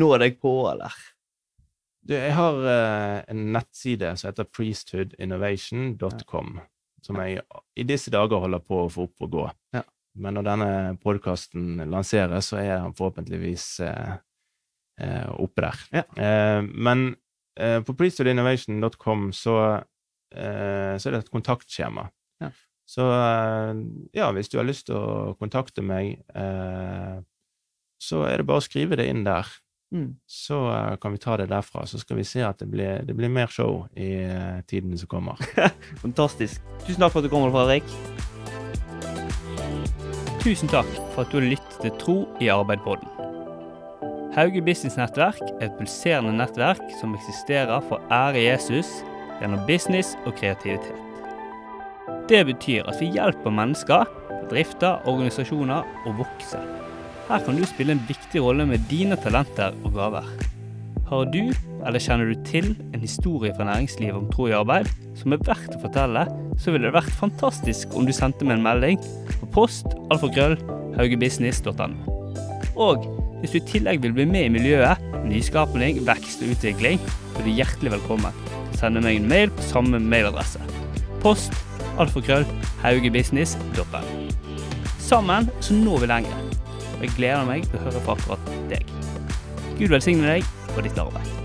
[0.00, 0.96] nå deg på, eller?
[2.02, 6.56] Du, jeg har uh, en nettside som heter priesthoodinnovation.com,
[7.02, 7.42] som jeg
[7.78, 9.44] i disse dager holder på å få opp og gå.
[9.76, 9.84] Ja.
[10.18, 14.16] Men når denne podkasten lanseres, så er han forhåpentligvis uh,
[14.98, 15.76] uh, oppe der.
[16.00, 16.04] Ja.
[16.62, 16.98] Men
[17.52, 19.54] på priesthoodinnovation.com så,
[20.32, 22.06] så er det et kontaktskjema.
[22.40, 22.48] Ja.
[22.88, 23.04] Så
[24.16, 26.24] ja, hvis du har lyst til å kontakte meg,
[28.00, 29.44] så er det bare å skrive det inn der
[29.92, 30.14] Mm.
[30.26, 31.86] så eh, kan vi ta det derfra.
[31.86, 35.08] Så skal vi se at det blir, det blir mer show i uh, tiden som
[35.08, 35.36] kommer.
[36.04, 36.62] Fantastisk.
[36.86, 37.84] Tusen takk for at du kommer, Fredrik.
[40.40, 43.08] Tusen takk for at du har lyttet til Tro i arbeid-podden.
[44.32, 48.88] Hauge Business Nettverk er et pulserende nettverk som eksisterer for ære Jesus
[49.42, 50.96] gjennom business og kreativitet.
[52.32, 56.62] Det betyr at vi hjelper mennesker, bedrifter, organisasjoner å vokse.
[57.32, 60.26] Her kan du spille en viktig rolle med dine talenter og gaver.
[61.08, 61.46] Har du,
[61.80, 65.72] eller kjenner du til, en historie fra næringslivet om tro i arbeid som er verdt
[65.72, 66.26] å fortelle,
[66.60, 69.00] så ville det vært fantastisk om du sendte meg en melding
[69.38, 70.58] på post alfakrøll
[70.98, 72.20] haugebusiness.no.
[72.76, 73.08] Og
[73.40, 77.00] hvis du i tillegg vil bli med i miljøet, nyskapning, vekst og utvikling,
[77.32, 78.44] så er du hjertelig velkommen.
[78.76, 80.60] Send meg en mail på samme mailadresse.
[81.24, 81.56] Post
[81.96, 82.44] alfakrøll
[82.84, 84.08] haugebusiness.no.
[85.00, 86.51] Sammen så når vi lenger.
[87.02, 88.92] Og jeg gleder meg til å høre fra akkurat deg.
[89.74, 91.41] Gud velsigne deg og ditt arbeid.